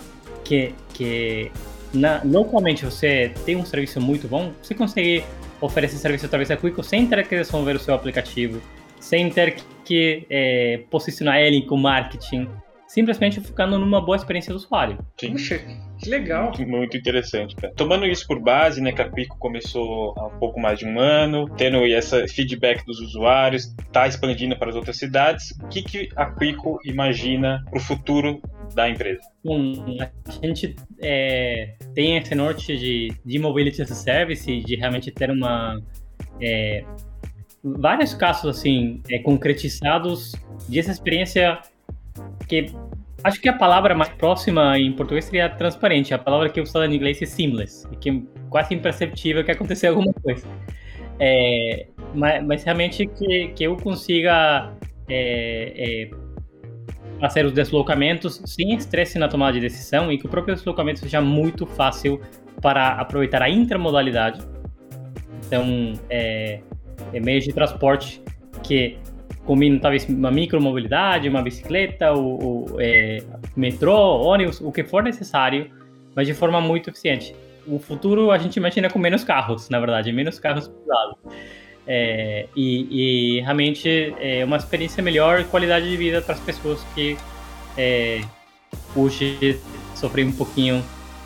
que, 0.43 0.75
que 0.93 1.51
na, 1.93 2.21
localmente 2.23 2.85
você 2.85 3.31
tem 3.45 3.55
um 3.55 3.65
serviço 3.65 3.99
muito 3.99 4.27
bom, 4.27 4.51
você 4.61 4.75
consegue 4.75 5.23
oferecer 5.61 5.97
serviço 5.97 6.25
através 6.25 6.49
da 6.49 6.57
Quico 6.57 6.83
sem 6.83 7.07
ter 7.07 7.25
que 7.27 7.37
desenvolver 7.37 7.75
o 7.75 7.79
seu 7.79 7.93
aplicativo. 7.93 8.61
sem 8.99 9.29
ter 9.29 9.55
que 9.83 10.25
é, 10.29 10.83
posicionar 10.89 11.37
ele 11.37 11.63
com 11.65 11.75
marketing, 11.75 12.47
simplesmente 12.87 13.41
focando 13.41 13.79
numa 13.79 13.99
boa 13.99 14.15
experiência 14.15 14.53
do 14.53 14.57
usuário. 14.57 14.97
Sim. 15.19 15.31
Puxa, 15.31 15.59
que 15.97 16.09
legal. 16.09 16.51
Muito 16.59 16.95
interessante, 16.95 17.55
cara. 17.55 17.73
Tomando 17.75 18.05
isso 18.05 18.27
por 18.27 18.39
base, 18.39 18.79
né, 18.79 18.91
que 18.91 19.01
a 19.01 19.09
Quico 19.09 19.37
começou 19.39 20.13
há 20.17 20.27
um 20.27 20.37
pouco 20.37 20.59
mais 20.59 20.77
de 20.77 20.85
um 20.85 20.99
ano, 20.99 21.49
tendo 21.57 21.83
esse 21.85 22.27
feedback 22.27 22.85
dos 22.85 22.99
usuários, 22.99 23.73
está 23.79 24.07
expandindo 24.07 24.55
para 24.55 24.69
as 24.69 24.75
outras 24.75 24.97
cidades, 24.97 25.51
o 25.63 25.67
que, 25.67 25.81
que 25.81 26.09
a 26.15 26.25
Quico 26.27 26.79
imagina 26.85 27.63
para 27.69 27.79
o 27.79 27.81
futuro 27.81 28.39
da 28.75 28.89
empresa? 28.89 29.21
Bom, 29.43 29.73
a 29.99 30.45
gente 30.45 30.75
é, 30.99 31.75
tem 31.93 32.17
esse 32.17 32.35
norte 32.35 32.77
de, 32.77 33.13
de 33.25 33.39
mobility 33.39 33.81
as 33.81 33.91
a 33.91 33.95
service, 33.95 34.61
de 34.61 34.75
realmente 34.75 35.11
ter 35.11 35.29
uma... 35.29 35.81
É, 36.41 36.83
vários 37.63 38.13
casos, 38.13 38.57
assim, 38.57 39.01
é, 39.09 39.19
concretizados 39.19 40.33
dessa 40.67 40.91
experiência 40.91 41.59
que 42.47 42.67
acho 43.23 43.39
que 43.39 43.49
a 43.49 43.53
palavra 43.53 43.93
mais 43.95 44.09
próxima 44.09 44.77
em 44.77 44.91
português 44.91 45.25
seria 45.25 45.49
transparente. 45.49 46.13
A 46.13 46.17
palavra 46.17 46.49
que 46.49 46.59
eu 46.59 46.63
usada 46.63 46.87
em 46.87 46.95
inglês 46.95 47.21
é 47.21 47.25
seamless, 47.25 47.87
que 47.99 48.09
é 48.09 48.21
quase 48.49 48.73
imperceptível 48.73 49.43
que 49.43 49.51
aconteceu 49.51 49.91
alguma 49.91 50.13
coisa. 50.13 50.47
É, 51.19 51.87
mas, 52.15 52.43
mas, 52.43 52.63
realmente 52.63 53.05
que, 53.05 53.49
que 53.49 53.63
eu 53.63 53.77
consiga 53.77 54.73
é, 55.07 55.73
é, 55.75 56.09
fazer 57.21 57.45
os 57.45 57.53
deslocamentos 57.53 58.41
sem 58.45 58.73
estresse 58.73 59.19
na 59.19 59.27
tomada 59.27 59.53
de 59.53 59.59
decisão 59.59 60.11
e 60.11 60.17
que 60.17 60.25
o 60.25 60.29
próprio 60.29 60.55
deslocamento 60.55 60.99
seja 60.99 61.21
muito 61.21 61.65
fácil 61.65 62.19
para 62.61 62.89
aproveitar 62.93 63.43
a 63.43 63.49
intermodalidade. 63.49 64.41
Então, 65.45 65.93
é, 66.09 66.59
é 67.13 67.19
meios 67.19 67.43
de 67.43 67.53
transporte 67.53 68.21
que 68.63 68.97
combinam 69.45 69.79
talvez 69.79 70.07
uma 70.09 70.31
micromobilidade, 70.31 71.29
uma 71.29 71.41
bicicleta, 71.41 72.13
o, 72.13 72.73
o 72.73 72.81
é, 72.81 73.19
metrô, 73.55 73.95
ônibus, 74.21 74.59
o 74.59 74.71
que 74.71 74.83
for 74.83 75.03
necessário, 75.03 75.69
mas 76.15 76.27
de 76.27 76.33
forma 76.33 76.59
muito 76.59 76.89
eficiente. 76.89 77.35
O 77.67 77.77
futuro 77.77 78.31
a 78.31 78.37
gente 78.37 78.57
imagina 78.57 78.89
com 78.89 78.97
menos 78.97 79.23
carros, 79.23 79.69
na 79.69 79.79
verdade, 79.79 80.11
menos 80.11 80.39
carros 80.39 80.67
pesados. 80.67 81.17
É, 81.87 82.45
e, 82.55 83.37
e, 83.37 83.41
realmente 83.41 84.13
é 84.19 84.45
uma 84.45 84.57
experiência 84.57 85.01
melhor, 85.01 85.43
qualidade 85.45 85.89
de 85.89 85.97
vida 85.97 86.21
para 86.21 86.35
as 86.35 86.39
pessoas 86.39 86.79
que 86.93 87.17
é, 87.77 88.21
hoje 88.95 89.59
sofrem 89.95 90.27
um 90.27 90.31
pouquinho 90.31 90.83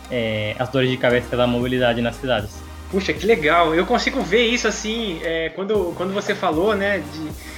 é, 0.09 0.55
as 0.57 0.69
dores 0.69 0.89
de 0.89 0.97
cabeça 0.97 1.35
da 1.35 1.45
mobilidade 1.45 2.01
nas 2.01 2.15
cidades. 2.15 2.63
Puxa, 2.89 3.11
que 3.13 3.25
legal! 3.25 3.75
Eu 3.75 3.85
consigo 3.85 4.21
ver 4.21 4.45
isso 4.45 4.67
assim, 4.67 5.19
é, 5.23 5.49
quando, 5.49 5.93
quando 5.97 6.13
você 6.13 6.33
falou, 6.33 6.75
né, 6.75 6.99
de 6.99 7.55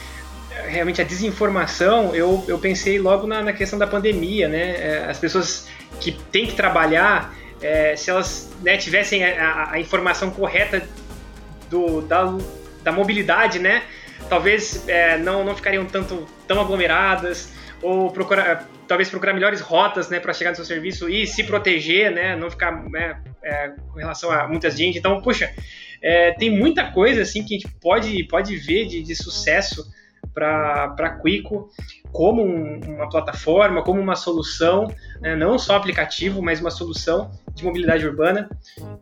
realmente 0.67 1.01
a 1.01 1.03
desinformação, 1.03 2.15
eu, 2.15 2.43
eu 2.47 2.57
pensei 2.57 2.99
logo 2.99 3.27
na, 3.27 3.43
na 3.43 3.53
questão 3.53 3.77
da 3.77 3.85
pandemia, 3.85 4.47
né? 4.47 4.75
É, 4.77 5.05
as 5.09 5.19
pessoas 5.19 5.67
que 5.99 6.11
têm 6.11 6.47
que 6.47 6.55
trabalhar, 6.55 7.33
é, 7.61 7.95
se 7.95 8.09
elas 8.09 8.49
né, 8.61 8.77
tivessem 8.77 9.23
a, 9.23 9.71
a, 9.71 9.79
informação 9.79 10.31
correta 10.31 10.87
do, 11.69 12.01
da, 12.01 12.35
da 12.87 12.91
mobilidade, 12.93 13.59
né? 13.59 13.83
Talvez 14.29 14.87
é, 14.87 15.17
não, 15.17 15.43
não 15.43 15.53
ficariam 15.53 15.85
tanto 15.85 16.25
tão 16.47 16.61
aglomeradas 16.61 17.51
ou 17.81 18.09
procurar 18.11 18.65
talvez 18.87 19.09
procurar 19.09 19.33
melhores 19.33 19.59
rotas 19.59 20.09
né, 20.09 20.17
para 20.17 20.33
chegar 20.33 20.51
no 20.51 20.55
seu 20.55 20.63
serviço 20.63 21.09
e 21.09 21.27
se 21.27 21.43
proteger, 21.43 22.09
né, 22.09 22.37
não 22.37 22.49
ficar 22.49 22.71
né, 22.89 23.21
é, 23.43 23.73
com 23.91 23.99
relação 23.99 24.31
a 24.31 24.47
muita 24.47 24.71
gente. 24.71 24.97
Então, 24.97 25.21
puxa, 25.21 25.51
é, 26.01 26.31
tem 26.31 26.49
muita 26.49 26.89
coisa 26.91 27.23
assim 27.23 27.43
que 27.43 27.55
a 27.55 27.59
gente 27.59 27.69
pode, 27.81 28.23
pode 28.23 28.55
ver 28.55 28.85
de, 28.85 29.03
de 29.03 29.13
sucesso 29.13 29.85
para 30.33 31.19
Quico 31.21 31.69
como 32.13 32.41
um, 32.41 32.79
uma 32.95 33.09
plataforma, 33.09 33.83
como 33.83 33.99
uma 33.99 34.15
solução, 34.15 34.87
né, 35.19 35.35
não 35.35 35.59
só 35.59 35.75
aplicativo, 35.75 36.41
mas 36.41 36.61
uma 36.61 36.71
solução 36.71 37.29
de 37.53 37.65
mobilidade 37.65 38.07
urbana. 38.07 38.49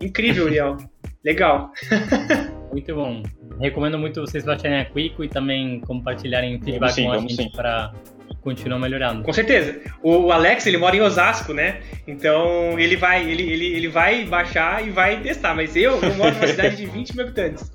Incrível, 0.02 0.46
Uriel. 0.46 0.78
Legal. 1.24 1.72
muito 2.76 2.94
bom. 2.94 3.24
Recomendo 3.60 3.98
muito 3.98 4.20
vocês 4.20 4.44
baixarem 4.44 4.80
a 4.80 4.86
Quico 4.86 5.24
e 5.24 5.30
também 5.30 5.80
compartilharem 5.80 6.60
feedback 6.60 6.92
sim, 6.92 7.06
com 7.06 7.12
a 7.12 7.20
gente 7.20 7.50
para 7.52 7.94
continua 8.42 8.78
melhorando. 8.78 9.24
Com 9.24 9.34
certeza. 9.34 9.80
O 10.04 10.32
Alex, 10.32 10.68
ele 10.68 10.78
mora 10.78 10.96
em 10.96 11.02
Osasco, 11.02 11.54
né? 11.54 11.82
Então 12.06 12.78
ele 12.78 12.96
vai, 12.96 13.28
ele, 13.28 13.42
ele, 13.42 13.66
ele 13.66 13.88
vai 13.88 14.26
baixar 14.26 14.86
e 14.86 14.92
vai 14.92 15.20
testar. 15.22 15.56
Mas 15.56 15.76
eu, 15.76 16.00
eu 16.02 16.14
moro 16.16 16.36
numa 16.36 16.48
cidade 16.48 16.76
de 16.76 16.86
20 16.86 17.16
mil 17.16 17.26
habitantes. 17.26 17.72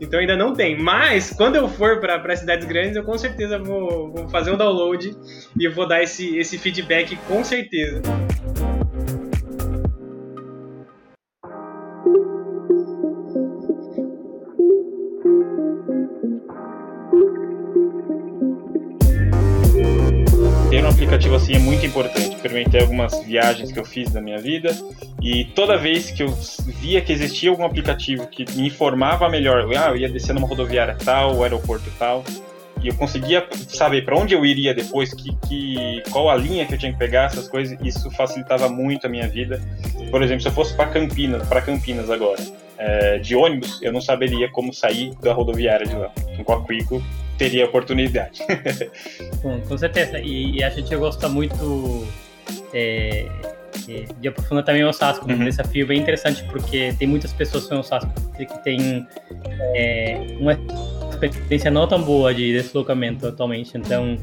Então 0.00 0.20
ainda 0.20 0.36
não 0.36 0.54
tem. 0.54 0.78
Mas 0.80 1.32
quando 1.32 1.56
eu 1.56 1.68
for 1.68 2.00
para 2.00 2.36
cidades 2.36 2.66
grandes, 2.66 2.96
eu 2.96 3.02
com 3.02 3.18
certeza 3.18 3.58
vou, 3.58 4.12
vou 4.12 4.28
fazer 4.28 4.52
um 4.52 4.56
download 4.56 5.14
e 5.58 5.68
vou 5.68 5.86
dar 5.86 6.02
esse, 6.02 6.38
esse 6.38 6.56
feedback 6.56 7.16
com 7.26 7.42
certeza. 7.42 8.00
Aplicativo 21.08 21.36
assim 21.36 21.54
é 21.54 21.58
muito 21.58 21.86
importante. 21.86 22.34
Experimentei 22.34 22.82
algumas 22.82 23.24
viagens 23.24 23.72
que 23.72 23.78
eu 23.78 23.84
fiz 23.84 24.12
na 24.12 24.20
minha 24.20 24.38
vida 24.38 24.76
e 25.22 25.46
toda 25.46 25.78
vez 25.78 26.10
que 26.10 26.22
eu 26.22 26.28
via 26.80 27.00
que 27.00 27.10
existia 27.10 27.48
algum 27.48 27.64
aplicativo 27.64 28.26
que 28.26 28.44
me 28.54 28.66
informava 28.66 29.26
melhor, 29.28 29.66
ah, 29.74 29.88
eu 29.88 29.96
ia 29.96 30.08
descer 30.08 30.34
numa 30.34 30.46
rodoviária 30.46 30.94
tal, 31.02 31.42
aeroporto 31.42 31.90
tal, 31.98 32.22
e 32.82 32.88
eu 32.88 32.94
conseguia 32.94 33.46
saber 33.68 34.04
para 34.04 34.16
onde 34.16 34.34
eu 34.34 34.44
iria 34.44 34.74
depois, 34.74 35.14
que, 35.14 35.34
que, 35.48 36.02
qual 36.10 36.28
a 36.28 36.36
linha 36.36 36.66
que 36.66 36.74
eu 36.74 36.78
tinha 36.78 36.92
que 36.92 36.98
pegar, 36.98 37.24
essas 37.24 37.48
coisas, 37.48 37.78
isso 37.82 38.10
facilitava 38.10 38.68
muito 38.68 39.06
a 39.06 39.10
minha 39.10 39.26
vida. 39.26 39.62
Por 40.10 40.22
exemplo, 40.22 40.42
se 40.42 40.48
eu 40.48 40.52
fosse 40.52 40.74
para 40.74 40.90
Campinas, 40.90 41.48
para 41.48 41.62
Campinas 41.62 42.10
agora, 42.10 42.40
é, 42.76 43.18
de 43.18 43.34
ônibus, 43.34 43.80
eu 43.82 43.92
não 43.92 44.00
saberia 44.00 44.48
como 44.50 44.74
sair 44.74 45.12
da 45.22 45.32
rodoviária 45.32 45.86
de 45.86 45.96
lá. 45.96 46.12
Com 46.44 46.52
a 46.52 46.64
Quico, 46.64 47.02
teria 47.38 47.64
oportunidade. 47.64 48.42
com, 49.40 49.60
com 49.60 49.78
certeza. 49.78 50.18
E, 50.18 50.56
e, 50.56 50.64
a 50.64 50.68
gente 50.68 50.94
gosta 50.96 51.28
muito 51.28 52.06
é, 52.74 53.26
é, 53.88 54.04
de 54.20 54.28
aprofundar 54.28 54.64
também 54.64 54.84
o 54.84 54.88
Osasco, 54.88 55.26
uhum. 55.30 55.36
um 55.36 55.44
desafio 55.44 55.86
bem 55.86 56.00
interessante, 56.00 56.44
porque 56.44 56.92
tem 56.98 57.08
muitas 57.08 57.32
pessoas 57.32 57.70
no 57.70 57.78
Osasco 57.78 58.12
que 58.36 58.46
têm 58.64 59.06
é, 59.74 60.36
uma 60.38 60.58
experiência 61.12 61.70
não 61.70 61.86
tão 61.86 62.02
boa 62.02 62.34
de 62.34 62.52
deslocamento 62.52 63.26
atualmente. 63.26 63.78
Então, 63.78 64.16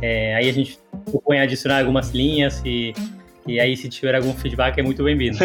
é, 0.00 0.34
aí 0.36 0.48
a 0.48 0.52
gente 0.52 0.78
propõe 1.10 1.40
adicionar 1.40 1.80
algumas 1.80 2.10
linhas 2.10 2.62
e, 2.64 2.94
e 3.46 3.58
aí 3.60 3.76
se 3.76 3.88
tiver 3.88 4.14
algum 4.14 4.34
feedback 4.34 4.78
é 4.78 4.82
muito 4.82 5.02
bem-vindo. 5.04 5.38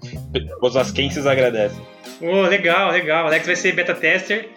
Os 0.62 0.76
asquenses 0.76 1.26
agradecem. 1.26 1.80
Oh, 2.20 2.42
legal, 2.42 2.92
legal. 2.92 3.26
Alex 3.26 3.46
vai 3.46 3.56
ser 3.56 3.72
beta 3.72 3.94
tester. 3.94 4.48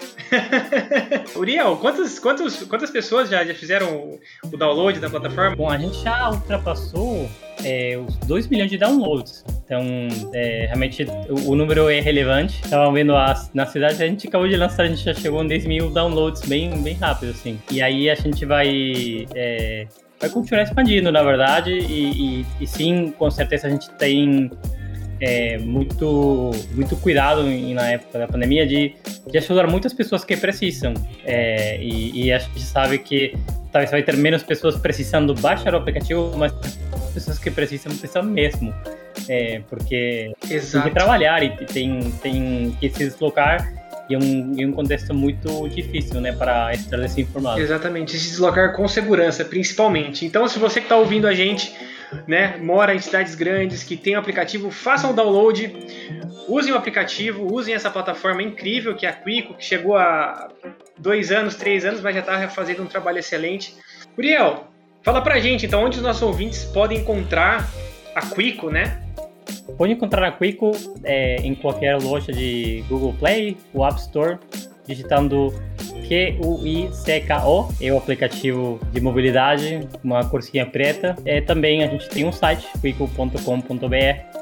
Uriel, 1.36 1.78
quantas, 1.78 2.20
quantas, 2.20 2.64
quantas 2.64 2.92
pessoas 2.92 3.30
já, 3.30 3.44
já 3.44 3.54
fizeram 3.54 4.20
o 4.44 4.58
download 4.58 5.00
da 5.00 5.10
plataforma? 5.10 5.56
Bom, 5.56 5.70
a 5.70 5.78
gente 5.78 6.02
já 6.04 6.30
ultrapassou 6.30 7.30
é, 7.64 7.98
os 7.98 8.16
2 8.18 8.48
milhões 8.48 8.70
de 8.70 8.78
downloads. 8.78 9.44
Então, 9.66 9.82
é, 10.34 10.66
realmente, 10.68 11.06
o, 11.30 11.52
o, 11.52 11.56
número 11.56 11.90
é 11.90 12.00
relevante. 12.00 12.62
Estava 12.64 12.92
vendo 12.92 13.16
a, 13.16 13.34
na 13.54 13.66
cidade, 13.66 14.02
a 14.02 14.08
gente 14.08 14.28
acabou 14.28 14.48
de 14.48 14.56
lançar, 14.56 14.84
a 14.84 14.88
gente 14.88 15.04
já 15.04 15.14
chegou 15.14 15.44
em 15.44 15.48
10 15.48 15.66
mil 15.66 15.90
downloads 15.90 16.48
bem, 16.48 16.82
bem 16.82 16.94
rápido, 16.94 17.32
assim. 17.32 17.60
E 17.72 17.82
aí 17.82 18.10
a 18.10 18.16
gente 18.16 18.46
vai... 18.46 19.26
É, 19.34 19.88
vai 20.20 20.30
continuar 20.30 20.64
expandindo, 20.64 21.12
na 21.12 21.24
verdade, 21.24 21.72
e, 21.72 22.42
e, 22.42 22.46
e 22.62 22.68
sim, 22.68 23.14
com 23.18 23.30
certeza 23.30 23.68
a 23.68 23.70
gente 23.70 23.90
tem 23.92 24.52
é, 25.20 25.58
muito, 25.58 26.52
muito 26.74 26.96
cuidado 26.98 27.44
na 27.44 27.92
época 27.92 28.20
da 28.20 28.28
pandemia 28.28 28.66
de, 28.66 28.96
de 29.30 29.38
ajudar 29.38 29.68
muitas 29.68 29.94
pessoas 29.94 30.24
que 30.24 30.36
precisam. 30.38 30.94
É, 31.26 31.78
e, 31.82 32.26
e, 32.26 32.34
a 32.34 32.40
gente 32.40 32.62
sabe 32.62 33.00
que 33.00 33.34
talvez 33.72 33.92
vai 33.92 34.04
ter 34.04 34.16
menos 34.16 34.44
pessoas 34.44 34.76
precisando 34.78 35.34
baixar 35.36 35.74
o 35.74 35.78
aplicativo, 35.78 36.34
mas 36.38 36.52
pessoas 37.14 37.40
que 37.40 37.50
precisam, 37.50 37.92
precisam 37.92 38.24
mesmo. 38.24 38.74
É, 39.28 39.62
porque 39.70 40.32
Exato. 40.50 40.84
tem 40.84 40.94
que 40.94 41.00
trabalhar 41.00 41.44
e 41.44 41.50
tem, 41.66 42.12
tem 42.22 42.78
que 42.80 42.90
se 42.90 43.06
deslocar 43.06 43.87
e 44.10 44.16
é 44.16 44.18
um, 44.18 44.56
em 44.58 44.66
um 44.66 44.72
contexto 44.72 45.14
muito 45.14 45.68
difícil, 45.70 46.22
né, 46.22 46.32
para 46.32 46.74
estar 46.74 46.98
desinformado. 46.98 47.60
Exatamente, 47.60 48.18
se 48.18 48.30
deslocar 48.30 48.74
com 48.74 48.88
segurança, 48.88 49.44
principalmente. 49.44 50.26
Então, 50.26 50.48
se 50.48 50.58
você 50.60 50.80
que 50.80 50.86
está 50.86 50.96
ouvindo 50.96 51.28
a 51.28 51.34
gente 51.34 51.74
né, 52.26 52.58
mora 52.58 52.96
em 52.96 53.00
cidades 53.00 53.36
grandes, 53.36 53.84
que 53.84 53.98
tem 53.98 54.16
o 54.16 54.20
aplicativo, 54.20 54.72
façam 54.72 55.12
o 55.12 55.14
download, 55.14 55.76
usem 56.48 56.74
o 56.74 56.78
aplicativo, 56.78 57.54
usem 57.54 57.74
essa 57.74 57.90
plataforma 57.90 58.42
incrível 58.42 58.96
que 58.96 59.06
é 59.06 59.10
a 59.10 59.14
Quico, 59.14 59.54
que 59.54 59.66
chegou 59.66 59.98
há 59.98 60.50
dois 60.98 61.32
anos, 61.32 61.56
três 61.56 61.86
anos, 61.86 62.02
mas 62.02 62.16
já 62.16 62.22
está 62.22 62.48
fazendo 62.48 62.84
um 62.84 62.88
trabalho 62.88 63.20
excelente. 63.20 63.76
Uriel, 64.18 64.68
fala 65.04 65.22
pra 65.22 65.40
gente 65.40 65.66
então 65.66 65.84
onde 65.84 65.98
os 65.98 66.04
nossos 66.04 66.22
ouvintes 66.22 66.64
podem 66.66 67.00
encontrar 67.00 67.70
a 68.16 68.22
Quico, 68.22 68.70
né? 68.70 69.07
Pode 69.76 69.94
encontrar 69.94 70.28
a 70.28 70.32
Quico 70.32 70.72
é, 71.04 71.38
em 71.38 71.56
qualquer 71.56 71.98
loja 71.98 72.32
de 72.32 72.84
Google 72.88 73.14
Play 73.14 73.58
ou 73.74 73.86
App 73.86 74.00
Store, 74.00 74.38
digitando 74.86 75.54
Q-U-I-C-K-O, 76.08 77.70
é 77.82 77.92
o 77.92 77.98
aplicativo 77.98 78.80
de 78.92 79.02
mobilidade, 79.02 79.88
uma 80.04 80.24
corzinha 80.24 80.66
preta. 80.66 81.16
É, 81.26 81.42
também 81.42 81.84
a 81.84 81.88
gente 81.88 82.08
tem 82.10 82.26
um 82.26 82.32
site, 82.32 82.68
quico.com.br, 82.82 84.38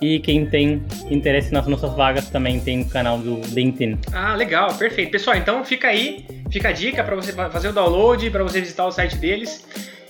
e 0.00 0.20
quem 0.20 0.46
tem 0.46 0.82
interesse 1.10 1.52
nas 1.52 1.66
nossas 1.66 1.92
vagas 1.94 2.28
também 2.30 2.60
tem 2.60 2.78
o 2.78 2.84
um 2.84 2.88
canal 2.88 3.18
do 3.18 3.40
LinkedIn. 3.52 3.98
Ah, 4.12 4.34
legal, 4.34 4.72
perfeito. 4.74 5.10
Pessoal, 5.10 5.36
então 5.36 5.64
fica 5.64 5.88
aí, 5.88 6.24
fica 6.50 6.68
a 6.68 6.72
dica 6.72 7.02
para 7.02 7.16
você 7.16 7.32
fazer 7.32 7.68
o 7.68 7.72
download, 7.72 8.30
para 8.30 8.44
você 8.44 8.60
visitar 8.60 8.86
o 8.86 8.92
site 8.92 9.16
deles. 9.16 9.66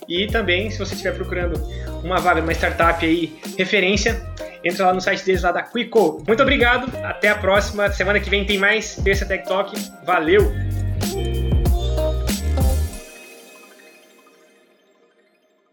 E 0.06 0.26
também, 0.26 0.70
se 0.70 0.78
você 0.78 0.94
estiver 0.94 1.14
procurando 1.14 1.60
uma 2.02 2.18
vaga 2.18 2.40
numa 2.40 2.52
startup 2.52 3.04
aí, 3.04 3.38
referência, 3.56 4.20
entra 4.64 4.86
lá 4.86 4.92
no 4.92 5.00
site 5.00 5.24
deles 5.24 5.42
lá 5.42 5.52
da 5.52 5.62
Quico. 5.62 6.22
Muito 6.26 6.42
obrigado, 6.42 6.90
até 7.04 7.28
a 7.28 7.34
próxima. 7.34 7.90
Semana 7.90 8.20
que 8.20 8.30
vem 8.30 8.44
tem 8.44 8.58
mais 8.58 8.96
Terça 8.96 9.26
Tech 9.26 9.46
Talk. 9.46 9.72
Valeu! 10.04 10.67